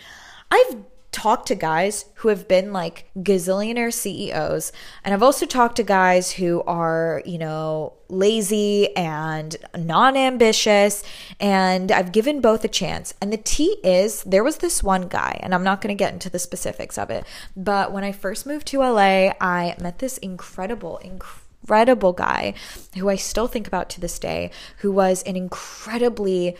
I've 0.51 0.77
talked 1.11 1.47
to 1.47 1.55
guys 1.55 2.05
who 2.15 2.29
have 2.29 2.47
been 2.47 2.71
like 2.71 3.09
gazillionaire 3.17 3.93
CEOs, 3.93 4.71
and 5.03 5.13
I've 5.13 5.23
also 5.23 5.45
talked 5.45 5.77
to 5.77 5.83
guys 5.83 6.31
who 6.33 6.61
are, 6.63 7.21
you 7.25 7.37
know, 7.37 7.93
lazy 8.09 8.95
and 8.95 9.55
non 9.77 10.15
ambitious, 10.15 11.03
and 11.39 11.91
I've 11.91 12.11
given 12.11 12.41
both 12.41 12.63
a 12.63 12.67
chance. 12.67 13.13
And 13.21 13.33
the 13.33 13.37
tea 13.37 13.77
is 13.83 14.23
there 14.23 14.43
was 14.43 14.57
this 14.57 14.83
one 14.83 15.07
guy, 15.07 15.39
and 15.41 15.53
I'm 15.53 15.63
not 15.63 15.81
going 15.81 15.95
to 15.95 15.99
get 15.99 16.13
into 16.13 16.29
the 16.29 16.39
specifics 16.39 16.97
of 16.97 17.09
it, 17.09 17.25
but 17.55 17.91
when 17.91 18.03
I 18.03 18.11
first 18.11 18.45
moved 18.45 18.67
to 18.67 18.79
LA, 18.79 19.33
I 19.41 19.75
met 19.79 19.99
this 19.99 20.17
incredible, 20.19 20.97
incredible 20.97 22.13
guy 22.13 22.53
who 22.97 23.09
I 23.09 23.15
still 23.15 23.47
think 23.47 23.67
about 23.67 23.89
to 23.91 24.01
this 24.01 24.19
day, 24.19 24.51
who 24.77 24.91
was 24.91 25.23
an 25.23 25.35
incredibly 25.35 26.55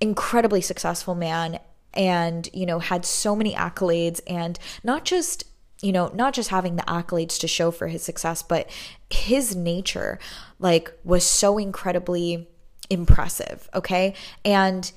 incredibly 0.00 0.60
successful 0.60 1.14
man 1.14 1.58
and 1.94 2.48
you 2.52 2.66
know 2.66 2.78
had 2.78 3.04
so 3.04 3.34
many 3.34 3.54
accolades 3.54 4.20
and 4.26 4.58
not 4.82 5.04
just 5.04 5.44
you 5.80 5.92
know 5.92 6.10
not 6.14 6.34
just 6.34 6.50
having 6.50 6.76
the 6.76 6.82
accolades 6.82 7.38
to 7.38 7.48
show 7.48 7.70
for 7.70 7.88
his 7.88 8.02
success 8.02 8.42
but 8.42 8.68
his 9.10 9.54
nature 9.56 10.18
like 10.58 10.92
was 11.04 11.24
so 11.24 11.58
incredibly 11.58 12.48
impressive 12.90 13.68
okay? 13.74 14.14
And 14.44 14.90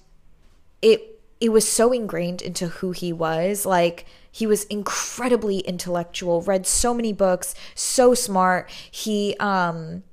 it 0.82 1.14
it 1.40 1.50
was 1.50 1.70
so 1.70 1.92
ingrained 1.92 2.42
into 2.42 2.68
who 2.68 2.92
he 2.92 3.14
was. 3.14 3.66
Like 3.66 4.06
he 4.32 4.48
was 4.48 4.64
incredibly 4.66 5.60
intellectual 5.60 6.42
read 6.42 6.66
so 6.66 6.94
many 6.94 7.14
books 7.14 7.56
so 7.76 8.14
smart. 8.14 8.70
He 8.92 9.36
um 9.40 10.04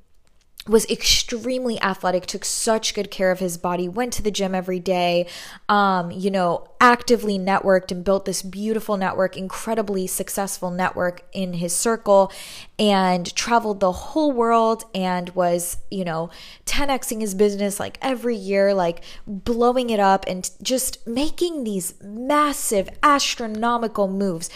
was 0.66 0.86
extremely 0.86 1.80
athletic, 1.82 2.24
took 2.24 2.44
such 2.44 2.94
good 2.94 3.10
care 3.10 3.30
of 3.30 3.38
his 3.38 3.58
body, 3.58 3.86
went 3.86 4.12
to 4.14 4.22
the 4.22 4.30
gym 4.30 4.54
every 4.54 4.80
day, 4.80 5.26
um, 5.68 6.10
you 6.10 6.30
know, 6.30 6.66
actively 6.80 7.38
networked 7.38 7.92
and 7.92 8.02
built 8.02 8.24
this 8.24 8.42
beautiful 8.42 8.96
network, 8.96 9.36
incredibly 9.36 10.06
successful 10.06 10.70
network 10.70 11.22
in 11.32 11.54
his 11.54 11.74
circle, 11.74 12.32
and 12.78 13.34
traveled 13.34 13.80
the 13.80 13.92
whole 13.92 14.32
world 14.32 14.84
and 14.94 15.30
was, 15.30 15.76
you 15.90 16.04
know, 16.04 16.30
10xing 16.64 17.20
his 17.20 17.34
business 17.34 17.78
like 17.78 17.98
every 18.00 18.36
year, 18.36 18.72
like 18.72 19.04
blowing 19.26 19.90
it 19.90 20.00
up 20.00 20.24
and 20.26 20.50
just 20.62 21.06
making 21.06 21.64
these 21.64 21.94
massive, 22.02 22.88
astronomical 23.02 24.08
moves 24.08 24.48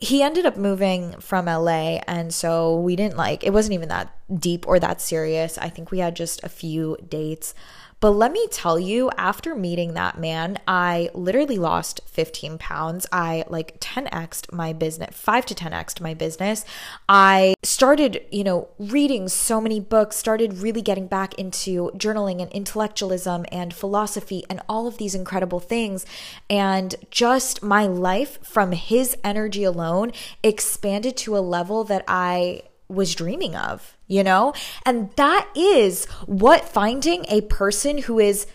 he 0.00 0.22
ended 0.22 0.46
up 0.46 0.56
moving 0.56 1.12
from 1.20 1.46
LA 1.46 2.00
and 2.06 2.32
so 2.32 2.78
we 2.80 2.94
didn't 2.94 3.16
like 3.16 3.42
it 3.42 3.52
wasn't 3.52 3.74
even 3.74 3.88
that 3.88 4.14
deep 4.38 4.66
or 4.68 4.78
that 4.78 5.00
serious. 5.00 5.58
I 5.58 5.68
think 5.68 5.90
we 5.90 5.98
had 5.98 6.14
just 6.14 6.42
a 6.44 6.48
few 6.48 6.96
dates. 7.08 7.54
But 8.00 8.10
let 8.10 8.30
me 8.30 8.46
tell 8.52 8.78
you, 8.78 9.10
after 9.18 9.56
meeting 9.56 9.94
that 9.94 10.18
man, 10.18 10.58
I 10.68 11.10
literally 11.14 11.58
lost 11.58 12.00
15 12.06 12.56
pounds. 12.56 13.06
I 13.10 13.44
like 13.48 13.80
10xed 13.80 14.52
my 14.52 14.72
business, 14.72 15.16
5 15.16 15.46
to 15.46 15.54
10xed 15.54 16.00
my 16.00 16.14
business. 16.14 16.64
I 17.08 17.54
started, 17.64 18.24
you 18.30 18.44
know, 18.44 18.68
reading 18.78 19.28
so 19.28 19.60
many 19.60 19.80
books, 19.80 20.14
started 20.14 20.58
really 20.58 20.80
getting 20.80 21.08
back 21.08 21.34
into 21.34 21.90
journaling 21.96 22.40
and 22.40 22.52
intellectualism 22.52 23.44
and 23.50 23.74
philosophy 23.74 24.44
and 24.48 24.60
all 24.68 24.86
of 24.86 24.98
these 24.98 25.16
incredible 25.16 25.58
things. 25.58 26.06
And 26.48 26.94
just 27.10 27.64
my 27.64 27.86
life 27.86 28.38
from 28.44 28.70
his 28.72 29.16
energy 29.24 29.64
alone 29.64 30.12
expanded 30.44 31.16
to 31.18 31.36
a 31.36 31.40
level 31.40 31.82
that 31.84 32.04
I 32.06 32.62
was 32.88 33.16
dreaming 33.16 33.56
of 33.56 33.97
you 34.08 34.24
know? 34.24 34.52
And 34.84 35.10
that 35.16 35.48
is 35.54 36.06
what 36.26 36.68
finding 36.68 37.24
a 37.28 37.42
person 37.42 37.98
who 37.98 38.18
is 38.18 38.46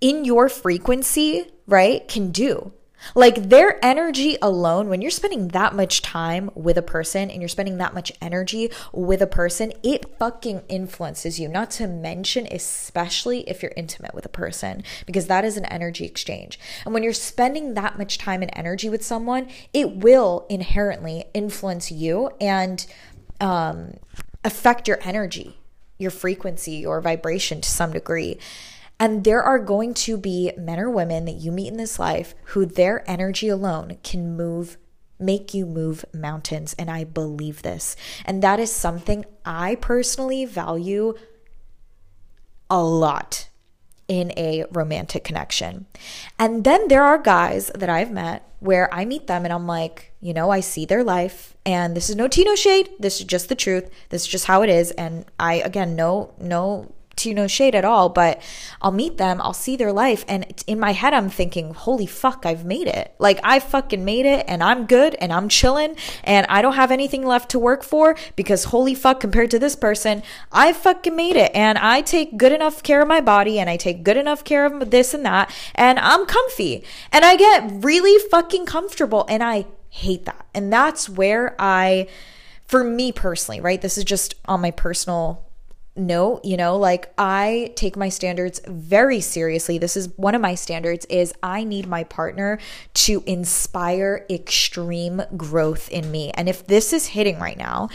in 0.00 0.24
your 0.24 0.48
frequency, 0.48 1.50
right, 1.66 2.06
can 2.06 2.30
do. 2.30 2.72
Like 3.14 3.50
their 3.50 3.84
energy 3.84 4.36
alone, 4.42 4.88
when 4.88 5.00
you're 5.00 5.10
spending 5.10 5.48
that 5.48 5.74
much 5.74 6.02
time 6.02 6.50
with 6.54 6.76
a 6.76 6.82
person 6.82 7.30
and 7.30 7.40
you're 7.40 7.48
spending 7.48 7.78
that 7.78 7.94
much 7.94 8.10
energy 8.20 8.70
with 8.92 9.22
a 9.22 9.26
person, 9.26 9.72
it 9.82 10.18
fucking 10.18 10.62
influences 10.68 11.38
you. 11.38 11.48
Not 11.48 11.70
to 11.72 11.86
mention, 11.86 12.48
especially 12.50 13.48
if 13.48 13.62
you're 13.62 13.72
intimate 13.76 14.14
with 14.14 14.26
a 14.26 14.30
person, 14.30 14.82
because 15.04 15.26
that 15.26 15.44
is 15.44 15.56
an 15.56 15.66
energy 15.66 16.04
exchange. 16.04 16.58
And 16.84 16.92
when 16.92 17.02
you're 17.02 17.12
spending 17.12 17.74
that 17.74 17.98
much 17.98 18.18
time 18.18 18.42
and 18.42 18.50
energy 18.54 18.88
with 18.88 19.04
someone, 19.04 19.48
it 19.72 19.96
will 19.96 20.46
inherently 20.48 21.26
influence 21.32 21.92
you 21.92 22.30
and 22.40 22.84
um, 23.40 23.94
affect 24.44 24.88
your 24.88 24.98
energy, 25.02 25.58
your 25.98 26.10
frequency, 26.10 26.72
your 26.72 27.00
vibration 27.00 27.60
to 27.60 27.68
some 27.68 27.92
degree. 27.92 28.38
And 28.98 29.24
there 29.24 29.42
are 29.42 29.58
going 29.58 29.94
to 29.94 30.16
be 30.16 30.52
men 30.56 30.80
or 30.80 30.90
women 30.90 31.26
that 31.26 31.32
you 31.32 31.52
meet 31.52 31.68
in 31.68 31.76
this 31.76 31.98
life 31.98 32.34
who 32.44 32.64
their 32.64 33.08
energy 33.08 33.48
alone 33.48 33.98
can 34.02 34.36
move, 34.36 34.78
make 35.18 35.52
you 35.52 35.66
move 35.66 36.04
mountains. 36.14 36.74
And 36.78 36.90
I 36.90 37.04
believe 37.04 37.62
this. 37.62 37.94
And 38.24 38.42
that 38.42 38.58
is 38.58 38.72
something 38.72 39.24
I 39.44 39.74
personally 39.74 40.44
value 40.44 41.14
a 42.70 42.82
lot 42.82 43.48
in 44.08 44.32
a 44.36 44.64
romantic 44.70 45.24
connection. 45.24 45.86
And 46.38 46.64
then 46.64 46.88
there 46.88 47.02
are 47.02 47.18
guys 47.18 47.70
that 47.74 47.88
I've 47.88 48.10
met 48.10 48.48
where 48.60 48.92
I 48.94 49.04
meet 49.04 49.26
them 49.26 49.44
and 49.44 49.52
I'm 49.52 49.66
like, 49.66 50.12
you 50.20 50.32
know, 50.32 50.50
I 50.50 50.60
see 50.60 50.86
their 50.86 51.04
life 51.04 51.55
and 51.66 51.96
this 51.96 52.08
is 52.08 52.16
no 52.16 52.28
tea 52.28 52.44
no 52.44 52.54
shade. 52.54 52.88
This 52.98 53.20
is 53.20 53.26
just 53.26 53.48
the 53.48 53.54
truth. 53.54 53.90
This 54.08 54.22
is 54.22 54.28
just 54.28 54.46
how 54.46 54.62
it 54.62 54.70
is. 54.70 54.92
And 54.92 55.26
I, 55.38 55.54
again, 55.54 55.96
no, 55.96 56.32
no 56.38 56.92
tea 57.16 57.32
no 57.32 57.46
shade 57.46 57.74
at 57.74 57.84
all, 57.84 58.10
but 58.10 58.40
I'll 58.82 58.92
meet 58.92 59.16
them, 59.16 59.40
I'll 59.40 59.54
see 59.54 59.74
their 59.76 59.92
life, 59.92 60.22
and 60.28 60.62
in 60.66 60.78
my 60.78 60.92
head, 60.92 61.14
I'm 61.14 61.30
thinking, 61.30 61.72
holy 61.72 62.04
fuck, 62.04 62.44
I've 62.44 62.66
made 62.66 62.86
it. 62.86 63.14
Like, 63.18 63.40
I 63.42 63.58
fucking 63.58 64.04
made 64.04 64.26
it, 64.26 64.44
and 64.46 64.62
I'm 64.62 64.86
good, 64.86 65.16
and 65.18 65.32
I'm 65.32 65.48
chilling, 65.48 65.96
and 66.22 66.46
I 66.50 66.60
don't 66.60 66.74
have 66.74 66.90
anything 66.90 67.24
left 67.24 67.50
to 67.52 67.58
work 67.58 67.82
for 67.82 68.16
because 68.36 68.64
holy 68.64 68.94
fuck, 68.94 69.18
compared 69.18 69.50
to 69.52 69.58
this 69.58 69.74
person, 69.74 70.22
I 70.52 70.74
fucking 70.74 71.16
made 71.16 71.36
it, 71.36 71.52
and 71.54 71.78
I 71.78 72.02
take 72.02 72.36
good 72.36 72.52
enough 72.52 72.82
care 72.82 73.00
of 73.00 73.08
my 73.08 73.22
body, 73.22 73.58
and 73.58 73.70
I 73.70 73.78
take 73.78 74.04
good 74.04 74.18
enough 74.18 74.44
care 74.44 74.66
of 74.66 74.90
this 74.90 75.14
and 75.14 75.24
that, 75.24 75.50
and 75.74 75.98
I'm 75.98 76.26
comfy, 76.26 76.84
and 77.10 77.24
I 77.24 77.36
get 77.36 77.82
really 77.82 78.18
fucking 78.28 78.66
comfortable, 78.66 79.24
and 79.26 79.42
I 79.42 79.64
hate 79.96 80.26
that. 80.26 80.46
And 80.54 80.72
that's 80.72 81.08
where 81.08 81.56
I, 81.58 82.08
for 82.66 82.84
me 82.84 83.12
personally, 83.12 83.60
right? 83.60 83.80
This 83.80 83.96
is 83.96 84.04
just 84.04 84.34
on 84.44 84.60
my 84.60 84.70
personal 84.70 85.42
note, 85.96 86.44
you 86.44 86.58
know, 86.58 86.76
like 86.76 87.12
I 87.16 87.72
take 87.76 87.96
my 87.96 88.10
standards 88.10 88.60
very 88.66 89.20
seriously. 89.20 89.78
This 89.78 89.96
is 89.96 90.10
one 90.16 90.34
of 90.34 90.42
my 90.42 90.54
standards 90.54 91.06
is 91.06 91.32
I 91.42 91.64
need 91.64 91.86
my 91.86 92.04
partner 92.04 92.58
to 92.92 93.22
inspire 93.26 94.26
extreme 94.28 95.22
growth 95.34 95.88
in 95.88 96.10
me. 96.10 96.30
And 96.34 96.46
if 96.50 96.66
this 96.66 96.92
is 96.92 97.06
hitting 97.08 97.38
right 97.38 97.58
now, 97.58 97.88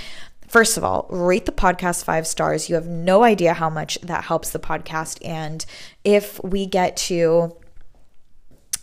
First 0.47 0.75
of 0.75 0.83
all, 0.83 1.07
rate 1.09 1.45
the 1.45 1.53
podcast 1.53 2.03
five 2.03 2.27
stars. 2.27 2.67
You 2.67 2.75
have 2.75 2.85
no 2.85 3.23
idea 3.23 3.53
how 3.53 3.69
much 3.69 3.97
that 4.01 4.25
helps 4.25 4.49
the 4.49 4.59
podcast. 4.59 5.25
And 5.25 5.65
if 6.03 6.43
we 6.43 6.65
get 6.65 6.97
to 7.07 7.55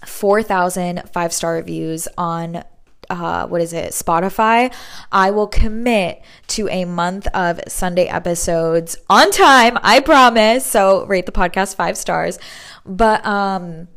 4,000 0.07 1.03
five 1.13 1.33
star 1.33 1.55
reviews 1.55 2.09
on 2.17 2.65
uh, 3.11 3.47
what 3.47 3.61
is 3.61 3.73
it, 3.73 3.93
Spotify, 3.93 4.73
I 5.11 5.31
will 5.31 5.47
commit 5.47 6.23
to 6.49 6.69
a 6.69 6.85
month 6.85 7.27
of 7.29 7.61
Sunday 7.69 8.07
episodes 8.07 8.97
on 9.09 9.31
time. 9.31 9.79
I 9.83 10.01
promise. 10.01 10.67
So 10.67 11.05
rate 11.07 11.27
the 11.27 11.33
podcast 11.33 11.77
five 11.77 11.97
stars. 11.97 12.39
But 12.85 13.25
um, 13.27 13.89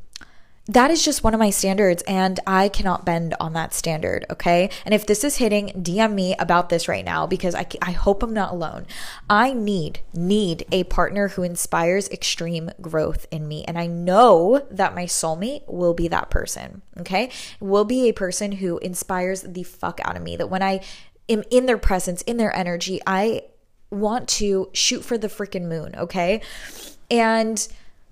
that 0.67 0.91
is 0.91 1.03
just 1.03 1.23
one 1.23 1.33
of 1.33 1.39
my 1.39 1.49
standards 1.49 2.03
and 2.07 2.39
I 2.45 2.69
cannot 2.69 3.03
bend 3.03 3.33
on 3.39 3.53
that 3.53 3.73
standard, 3.73 4.25
okay? 4.29 4.69
And 4.85 4.93
if 4.93 5.07
this 5.07 5.23
is 5.23 5.37
hitting, 5.37 5.69
DM 5.69 6.13
me 6.13 6.35
about 6.37 6.69
this 6.69 6.87
right 6.87 7.03
now 7.03 7.25
because 7.25 7.55
I, 7.55 7.65
I 7.81 7.91
hope 7.91 8.21
I'm 8.21 8.33
not 8.33 8.53
alone. 8.53 8.85
I 9.27 9.53
need, 9.53 10.01
need 10.13 10.65
a 10.71 10.83
partner 10.83 11.29
who 11.29 11.41
inspires 11.41 12.09
extreme 12.09 12.69
growth 12.79 13.25
in 13.31 13.47
me. 13.47 13.65
And 13.65 13.77
I 13.77 13.87
know 13.87 14.65
that 14.69 14.93
my 14.93 15.05
soulmate 15.05 15.67
will 15.67 15.95
be 15.95 16.07
that 16.09 16.29
person, 16.29 16.83
okay? 16.99 17.31
Will 17.59 17.85
be 17.85 18.07
a 18.07 18.13
person 18.13 18.53
who 18.53 18.77
inspires 18.79 19.41
the 19.41 19.63
fuck 19.63 19.99
out 20.03 20.15
of 20.15 20.21
me. 20.21 20.35
That 20.35 20.51
when 20.51 20.61
I 20.61 20.81
am 21.27 21.43
in 21.49 21.65
their 21.65 21.79
presence, 21.79 22.21
in 22.21 22.37
their 22.37 22.55
energy, 22.55 23.01
I 23.07 23.45
want 23.89 24.27
to 24.29 24.69
shoot 24.73 25.03
for 25.03 25.17
the 25.17 25.27
freaking 25.27 25.67
moon, 25.67 25.95
okay? 25.95 26.41
And 27.09 27.67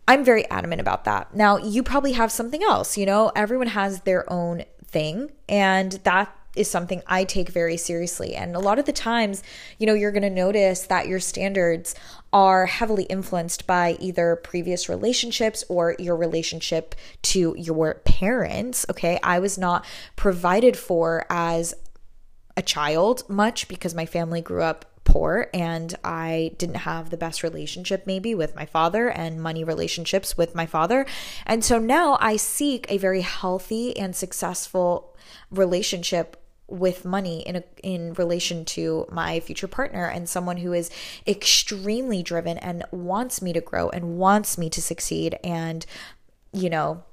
I'm 0.09 0.23
very 0.23 0.49
adamant 0.49 0.81
about 0.81 1.05
that. 1.05 1.35
Now, 1.35 1.57
you 1.57 1.83
probably 1.83 2.13
have 2.13 2.31
something 2.31 2.63
else, 2.63 2.97
you 2.97 3.05
know, 3.05 3.31
everyone 3.35 3.67
has 3.67 4.01
their 4.01 4.31
own 4.33 4.63
thing, 4.83 5.29
and 5.47 5.91
that 6.03 6.35
is 6.55 6.67
something 6.67 7.03
I 7.05 7.25
take 7.25 7.49
very 7.49 7.77
seriously. 7.77 8.33
And 8.33 8.55
a 8.55 8.59
lot 8.59 8.79
of 8.79 8.85
the 8.85 8.91
times, 8.91 9.43
you 9.77 9.85
know, 9.85 9.93
you're 9.93 10.11
going 10.11 10.23
to 10.23 10.31
notice 10.31 10.87
that 10.87 11.07
your 11.07 11.19
standards 11.19 11.93
are 12.33 12.65
heavily 12.65 13.03
influenced 13.03 13.67
by 13.67 13.97
either 13.99 14.35
previous 14.35 14.89
relationships 14.89 15.63
or 15.69 15.95
your 15.99 16.15
relationship 16.15 16.95
to 17.21 17.53
your 17.55 18.01
parents. 18.03 18.87
Okay. 18.89 19.19
I 19.21 19.37
was 19.37 19.59
not 19.59 19.85
provided 20.15 20.75
for 20.75 21.27
as 21.29 21.75
a 22.57 22.63
child 22.63 23.29
much 23.29 23.67
because 23.67 23.93
my 23.93 24.07
family 24.07 24.41
grew 24.41 24.63
up 24.63 24.85
poor 25.19 25.49
and 25.53 25.95
I 26.01 26.51
didn't 26.57 26.87
have 26.87 27.09
the 27.09 27.17
best 27.17 27.43
relationship 27.43 28.07
maybe 28.07 28.33
with 28.33 28.55
my 28.55 28.65
father 28.65 29.09
and 29.09 29.41
money 29.41 29.65
relationships 29.65 30.37
with 30.37 30.55
my 30.55 30.65
father. 30.65 31.05
And 31.45 31.63
so 31.63 31.77
now 31.77 32.17
I 32.21 32.37
seek 32.37 32.85
a 32.87 32.97
very 32.97 33.19
healthy 33.19 33.97
and 33.97 34.15
successful 34.15 35.17
relationship 35.51 36.41
with 36.67 37.03
money 37.03 37.41
in 37.41 37.57
a, 37.57 37.63
in 37.83 38.13
relation 38.13 38.63
to 38.63 39.07
my 39.11 39.41
future 39.41 39.67
partner 39.67 40.05
and 40.05 40.29
someone 40.29 40.57
who 40.57 40.71
is 40.71 40.89
extremely 41.27 42.23
driven 42.23 42.57
and 42.57 42.85
wants 42.91 43.41
me 43.41 43.51
to 43.51 43.59
grow 43.59 43.89
and 43.89 44.17
wants 44.17 44.57
me 44.57 44.69
to 44.69 44.81
succeed 44.81 45.37
and 45.43 45.85
you 46.53 46.69
know 46.69 47.03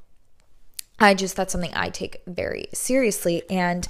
I 1.01 1.15
just 1.15 1.35
that's 1.37 1.53
something 1.53 1.75
I 1.75 1.89
take 1.89 2.23
very 2.27 2.69
seriously 2.73 3.43
and 3.51 3.89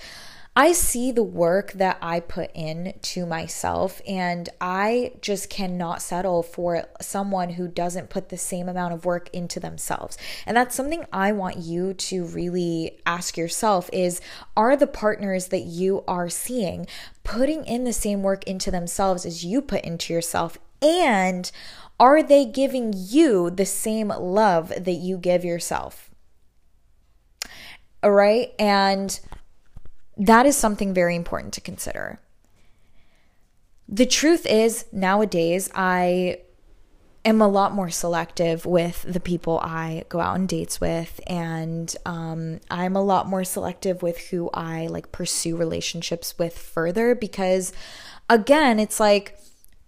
I 0.59 0.73
see 0.73 1.13
the 1.13 1.23
work 1.23 1.73
that 1.73 1.99
I 2.01 2.19
put 2.19 2.51
in 2.55 2.95
to 3.03 3.27
myself, 3.27 4.01
and 4.09 4.49
I 4.59 5.13
just 5.21 5.51
cannot 5.51 6.01
settle 6.01 6.43
for 6.43 6.87
someone 6.99 7.51
who 7.51 7.69
doesn't 7.69 8.09
put 8.09 8.31
the 8.31 8.39
same 8.39 8.67
amount 8.67 8.95
of 8.95 9.05
work 9.05 9.29
into 9.35 9.61
themselves. 9.61 10.17
And 10.47 10.57
that's 10.57 10.75
something 10.75 11.05
I 11.13 11.33
want 11.33 11.59
you 11.59 11.93
to 11.93 12.25
really 12.25 12.99
ask 13.05 13.37
yourself 13.37 13.91
is 13.93 14.23
are 14.57 14.77
the 14.77 14.87
partners 14.87 15.49
that 15.49 15.65
you 15.65 16.03
are 16.09 16.31
seeing 16.31 16.87
putting 17.23 17.67
in 17.67 17.85
the 17.85 17.93
same 17.93 18.23
work 18.23 18.43
into 18.45 18.71
themselves 18.71 19.27
as 19.27 19.45
you 19.45 19.61
put 19.61 19.85
into 19.85 20.15
yourself? 20.15 20.57
And 20.81 21.51
are 22.01 22.23
they 22.23 22.47
giving 22.47 22.95
you 22.97 23.51
the 23.51 23.67
same 23.67 24.09
love 24.09 24.69
that 24.71 24.93
you 24.93 25.19
give 25.19 25.45
yourself? 25.45 26.11
All 28.03 28.13
right. 28.13 28.55
And 28.59 29.19
that 30.17 30.47
is 30.47 30.57
something 30.57 30.95
very 30.95 31.15
important 31.15 31.53
to 31.55 31.61
consider. 31.61 32.21
the 33.89 34.07
truth 34.07 34.47
is, 34.47 34.85
nowadays, 34.93 35.71
I 35.75 36.39
am 37.25 37.41
a 37.41 37.49
lot 37.49 37.73
more 37.73 37.91
selective 37.91 38.65
with 38.65 39.03
the 39.03 39.21
people 39.21 39.59
I 39.61 40.05
go 40.09 40.21
out 40.21 40.35
on 40.35 40.47
dates 40.47 40.81
with, 40.81 41.21
and 41.27 41.95
um, 42.05 42.61
I'm 42.71 42.97
a 42.97 43.03
lot 43.03 43.29
more 43.29 43.45
selective 43.45 44.03
with 44.03 44.19
who 44.29 44.51
I 44.55 44.87
like 44.87 45.13
pursue 45.13 45.57
relationships 45.57 46.39
with 46.39 46.59
further 46.59 47.15
because, 47.15 47.73
again, 48.29 48.81
it's 48.81 48.99
like 49.01 49.39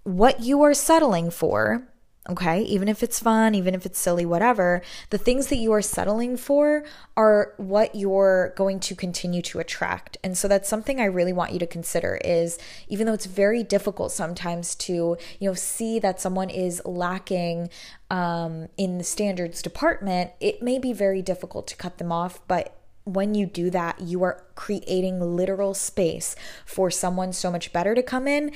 what 0.05 0.41
you 0.41 0.63
are 0.63 0.75
settling 0.75 1.31
for 1.31 1.87
okay? 2.29 2.63
Even 2.63 2.89
if 2.89 3.03
it's 3.03 3.19
fun, 3.19 3.55
even 3.55 3.75
if 3.75 3.87
it's 3.87 3.99
silly, 3.99 4.27
whatever, 4.27 4.83
the 5.11 5.19
things 5.19 5.47
that 5.49 5.57
you 5.57 5.73
are 5.73 5.83
settling 5.83 6.37
for 6.37 6.85
are 7.17 7.55
what 7.57 7.95
you're 7.95 8.53
going 8.57 8.81
to 8.81 8.95
continue 8.95 9.41
to 9.43 9.59
attract. 9.59 10.19
And 10.23 10.37
so 10.37 10.47
that's 10.49 10.69
something 10.69 11.01
I 11.01 11.07
really 11.07 11.33
want 11.33 11.53
you 11.53 11.59
to 11.59 11.67
consider 11.67 12.21
is 12.25 12.59
even 12.89 13.07
though 13.07 13.15
it's 13.15 13.27
very 13.27 13.63
difficult 13.63 14.13
sometimes 14.13 14.75
to, 14.77 15.17
you 15.41 15.49
know, 15.49 15.55
see 15.55 15.99
that 16.01 16.21
someone 16.21 16.51
is 16.51 16.83
lacking 16.85 17.71
um, 18.11 18.69
in 18.77 18.99
the 18.99 19.05
standards 19.05 19.63
department, 19.63 20.33
it 20.41 20.63
may 20.63 20.79
be 20.79 20.93
very 20.93 21.23
difficult 21.23 21.67
to 21.69 21.77
cut 21.77 21.99
them 21.99 22.13
off, 22.13 22.47
but 22.47 22.75
when 23.05 23.35
you 23.35 23.47
do 23.47 23.71
that, 23.71 24.01
you 24.01 24.23
are 24.23 24.45
creating 24.55 25.19
literal 25.19 25.73
space 25.73 26.37
for 26.67 26.91
someone 26.91 27.33
so 27.33 27.51
much 27.51 27.73
better 27.73 27.95
to 27.95 28.03
come 28.03 28.29
in 28.29 28.53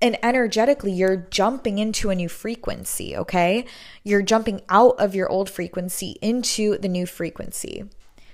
and 0.00 0.18
energetically 0.22 0.92
you're 0.92 1.16
jumping 1.16 1.78
into 1.78 2.10
a 2.10 2.14
new 2.14 2.28
frequency, 2.28 3.16
okay? 3.16 3.64
You're 4.04 4.22
jumping 4.22 4.62
out 4.68 4.98
of 4.98 5.14
your 5.14 5.28
old 5.28 5.48
frequency 5.48 6.16
into 6.20 6.78
the 6.78 6.88
new 6.88 7.06
frequency. 7.06 7.84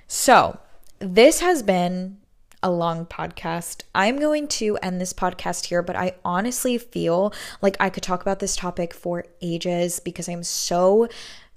So, 0.06 0.58
this 0.98 1.40
has 1.40 1.62
been 1.62 2.18
a 2.62 2.70
long 2.70 3.06
podcast. 3.06 3.82
I'm 3.94 4.18
going 4.18 4.46
to 4.48 4.76
end 4.82 5.00
this 5.00 5.12
podcast 5.12 5.66
here, 5.66 5.82
but 5.82 5.96
I 5.96 6.14
honestly 6.24 6.78
feel 6.78 7.32
like 7.60 7.76
I 7.80 7.90
could 7.90 8.04
talk 8.04 8.22
about 8.22 8.38
this 8.38 8.54
topic 8.54 8.94
for 8.94 9.24
ages 9.40 9.98
because 9.98 10.28
I'm 10.28 10.44
so 10.44 11.08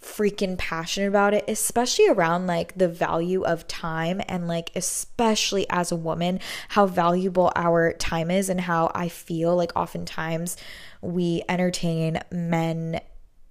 freaking 0.06 0.58
passionate 0.58 1.08
about 1.08 1.34
it, 1.34 1.43
especially 1.47 2.08
around 2.08 2.47
like 2.47 2.78
the 2.78 2.88
value 2.88 3.43
of 3.43 3.68
time 3.68 4.22
and 4.28 4.47
like 4.47 4.72
especially 4.76 5.66
as 5.70 5.91
a 5.91 5.95
woman, 5.95 6.39
how 6.70 6.86
valuable 6.86 7.51
our 7.56 7.93
time 7.93 8.30
is 8.30 8.49
and 8.49 8.62
how 8.62 8.91
I 8.93 9.10
feel 9.10 9.56
like 9.56 9.72
oftentimes 9.76 10.58
we 11.01 11.43
entertain 11.49 12.20
men 12.32 13.01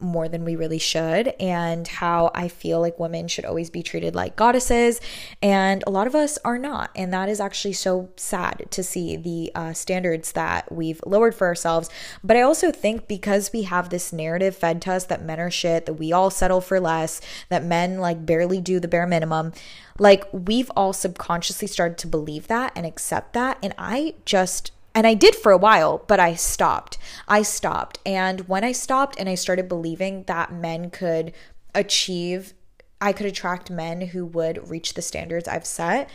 more 0.01 0.29
than 0.29 0.45
we 0.45 0.57
really 0.57 0.79
should, 0.79 1.29
and 1.41 1.87
how 1.87 2.31
I 2.35 2.49
feel 2.49 2.81
like 2.81 2.99
women 2.99 3.29
should 3.29 3.45
always 3.45 3.71
be 3.71 3.83
treated 3.83 4.15
like 4.15 4.37
goddesses. 4.37 5.01
And 5.41 5.83
a 5.87 5.91
lot 5.91 6.07
of 6.07 6.15
us 6.15 6.39
are 6.45 6.59
not. 6.59 6.91
And 6.95 7.13
that 7.13 7.29
is 7.29 7.41
actually 7.41 7.73
so 7.75 8.11
sad 8.17 8.67
to 8.71 8.83
see 8.83 9.17
the 9.17 9.53
uh, 9.55 9.73
standards 9.73 10.33
that 10.33 10.71
we've 10.71 11.01
lowered 11.07 11.35
for 11.35 11.47
ourselves. 11.47 11.89
But 12.23 12.37
I 12.37 12.43
also 12.43 12.71
think 12.71 13.09
because 13.09 13.53
we 13.53 13.63
have 13.63 13.89
this 13.89 14.13
narrative 14.13 14.57
fed 14.57 14.83
to 14.83 14.93
us 14.93 15.07
that 15.07 15.25
men 15.25 15.41
are 15.41 15.51
shit, 15.51 15.87
that 15.87 15.95
we 15.95 16.13
all 16.13 16.31
settle 16.31 16.61
for 16.61 16.81
less, 16.81 17.21
that 17.49 17.65
men 17.65 17.99
like 17.99 18.27
barely 18.27 18.61
do 18.61 18.81
the 18.81 18.89
bare 18.89 19.07
minimum, 19.07 19.53
like 19.99 20.25
we've 20.33 20.71
all 20.77 20.93
subconsciously 20.93 21.69
started 21.69 21.99
to 21.99 22.07
believe 22.07 22.49
that 22.49 22.73
and 22.75 22.85
accept 22.85 23.33
that. 23.33 23.59
And 23.63 23.75
I 23.79 24.15
just 24.25 24.73
and 24.95 25.07
I 25.07 25.15
did 25.15 25.35
for 25.35 25.51
a 25.51 25.59
while, 25.59 26.05
but 26.07 26.21
I 26.21 26.35
stopped. 26.35 26.99
I 27.27 27.43
stopped. 27.43 27.99
And 28.07 28.49
when 28.49 28.63
I 28.63 28.73
stopped 28.73 29.17
and 29.19 29.29
I 29.29 29.35
started 29.35 29.69
believing 29.69 30.25
that 30.25 30.53
men 30.53 30.91
could 30.91 31.33
achieve, 31.75 32.55
I 33.01 33.13
could 33.13 33.27
attract 33.27 33.71
men 33.71 34.01
who 34.01 34.25
would 34.25 34.71
reach 34.71 34.95
the 34.95 35.03
standards 35.03 35.49
I've 35.49 35.67
set, 35.67 36.09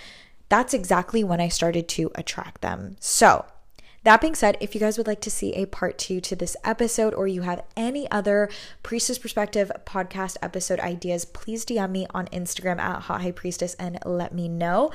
that's 0.47 0.73
exactly 0.73 1.23
when 1.23 1.41
I 1.41 1.49
started 1.49 1.87
to 1.89 2.09
attract 2.15 2.61
them. 2.61 2.95
So, 2.99 3.45
that 4.03 4.21
being 4.21 4.33
said, 4.33 4.57
if 4.61 4.73
you 4.73 4.79
guys 4.79 4.97
would 4.97 5.07
like 5.07 5.19
to 5.21 5.29
see 5.29 5.53
a 5.53 5.65
part 5.65 5.97
two 5.97 6.21
to 6.21 6.35
this 6.35 6.55
episode 6.63 7.13
or 7.13 7.27
you 7.27 7.41
have 7.41 7.63
any 7.75 8.09
other 8.09 8.49
Priestess 8.81 9.19
Perspective 9.19 9.69
podcast 9.85 10.37
episode 10.41 10.79
ideas, 10.79 11.25
please 11.25 11.65
DM 11.65 11.91
me 11.91 12.07
on 12.11 12.27
Instagram 12.27 12.79
at 12.79 13.03
Hot 13.03 13.21
High 13.21 13.31
Priestess 13.31 13.73
and 13.73 13.99
let 14.05 14.33
me 14.33 14.47
know. 14.47 14.91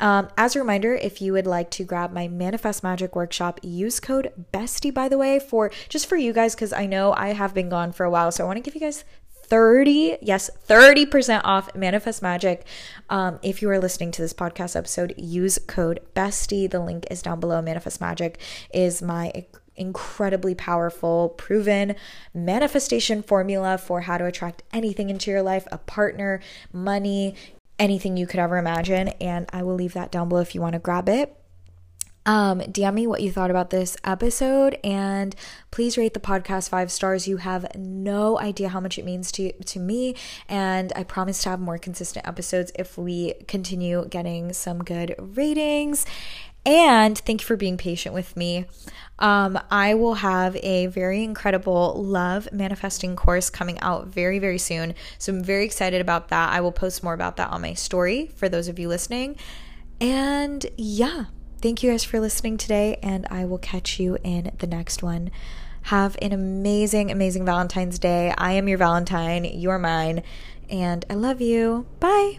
Um, 0.00 0.28
as 0.36 0.56
a 0.56 0.58
reminder, 0.58 0.94
if 0.94 1.20
you 1.20 1.32
would 1.32 1.46
like 1.46 1.70
to 1.72 1.84
grab 1.84 2.12
my 2.12 2.26
Manifest 2.26 2.82
Magic 2.82 3.14
workshop, 3.14 3.60
use 3.62 4.00
code 4.00 4.32
BESTIE, 4.52 4.90
by 4.90 5.08
the 5.08 5.18
way, 5.18 5.38
for 5.38 5.70
just 5.88 6.06
for 6.06 6.16
you 6.16 6.32
guys, 6.32 6.54
because 6.54 6.72
I 6.72 6.86
know 6.86 7.12
I 7.12 7.28
have 7.28 7.54
been 7.54 7.68
gone 7.68 7.92
for 7.92 8.04
a 8.04 8.10
while. 8.10 8.32
So 8.32 8.44
I 8.44 8.46
want 8.46 8.56
to 8.56 8.62
give 8.62 8.74
you 8.74 8.80
guys 8.80 9.04
30 9.50 10.18
yes 10.22 10.48
30% 10.68 11.40
off 11.42 11.74
manifest 11.74 12.22
magic 12.22 12.64
um, 13.10 13.40
if 13.42 13.60
you 13.60 13.68
are 13.68 13.80
listening 13.80 14.12
to 14.12 14.22
this 14.22 14.32
podcast 14.32 14.76
episode 14.76 15.12
use 15.18 15.58
code 15.66 15.98
bestie 16.14 16.70
the 16.70 16.78
link 16.78 17.04
is 17.10 17.20
down 17.20 17.40
below 17.40 17.60
manifest 17.60 18.00
magic 18.00 18.38
is 18.72 19.02
my 19.02 19.44
incredibly 19.74 20.54
powerful 20.54 21.30
proven 21.30 21.96
manifestation 22.32 23.22
formula 23.22 23.76
for 23.76 24.02
how 24.02 24.16
to 24.16 24.24
attract 24.24 24.62
anything 24.72 25.10
into 25.10 25.32
your 25.32 25.42
life 25.42 25.66
a 25.72 25.78
partner 25.78 26.40
money 26.72 27.34
anything 27.80 28.16
you 28.16 28.28
could 28.28 28.38
ever 28.38 28.58
imagine. 28.58 29.08
And 29.20 29.46
I 29.52 29.64
will 29.64 29.74
leave 29.74 29.94
that 29.94 30.12
down 30.12 30.28
below 30.28 30.40
if 30.40 30.54
you 30.54 30.60
want 30.60 30.74
to 30.74 30.78
grab 30.78 31.08
it. 31.08 31.36
Um, 32.26 32.60
DM 32.60 32.94
me 32.94 33.06
what 33.06 33.22
you 33.22 33.32
thought 33.32 33.50
about 33.50 33.70
this 33.70 33.96
episode 34.04 34.78
and 34.84 35.34
please 35.70 35.96
rate 35.96 36.12
the 36.12 36.20
podcast 36.20 36.68
five 36.68 36.92
stars. 36.92 37.26
You 37.26 37.38
have 37.38 37.74
no 37.74 38.38
idea 38.38 38.68
how 38.68 38.78
much 38.78 38.98
it 38.98 39.06
means 39.06 39.32
to 39.32 39.52
to 39.52 39.78
me, 39.78 40.14
and 40.48 40.92
I 40.94 41.02
promise 41.04 41.42
to 41.42 41.48
have 41.48 41.60
more 41.60 41.78
consistent 41.78 42.28
episodes 42.28 42.72
if 42.74 42.98
we 42.98 43.34
continue 43.48 44.06
getting 44.06 44.52
some 44.52 44.84
good 44.84 45.14
ratings. 45.18 46.04
And 46.66 47.18
thank 47.18 47.40
you 47.40 47.46
for 47.46 47.56
being 47.56 47.78
patient 47.78 48.14
with 48.14 48.36
me. 48.36 48.66
Um, 49.18 49.58
I 49.70 49.94
will 49.94 50.14
have 50.14 50.56
a 50.56 50.86
very 50.86 51.24
incredible 51.24 52.02
love 52.02 52.48
manifesting 52.52 53.16
course 53.16 53.50
coming 53.50 53.78
out 53.80 54.08
very, 54.08 54.38
very 54.38 54.58
soon. 54.58 54.94
So 55.18 55.32
I'm 55.32 55.44
very 55.44 55.64
excited 55.64 56.00
about 56.00 56.28
that. 56.28 56.52
I 56.52 56.60
will 56.60 56.72
post 56.72 57.02
more 57.02 57.14
about 57.14 57.36
that 57.36 57.50
on 57.50 57.62
my 57.62 57.74
story 57.74 58.30
for 58.36 58.48
those 58.48 58.68
of 58.68 58.78
you 58.78 58.88
listening. 58.88 59.36
And 60.00 60.64
yeah, 60.76 61.26
thank 61.60 61.82
you 61.82 61.90
guys 61.90 62.04
for 62.04 62.20
listening 62.20 62.56
today, 62.56 62.98
and 63.02 63.26
I 63.30 63.44
will 63.44 63.58
catch 63.58 64.00
you 64.00 64.16
in 64.24 64.52
the 64.58 64.66
next 64.66 65.02
one. 65.02 65.30
Have 65.82 66.16
an 66.20 66.32
amazing, 66.32 67.10
amazing 67.10 67.44
Valentine's 67.44 67.98
Day. 67.98 68.34
I 68.36 68.52
am 68.52 68.68
your 68.68 68.78
Valentine. 68.78 69.44
You 69.44 69.70
are 69.70 69.78
mine. 69.78 70.22
And 70.68 71.04
I 71.10 71.14
love 71.14 71.40
you. 71.40 71.86
Bye. 72.00 72.38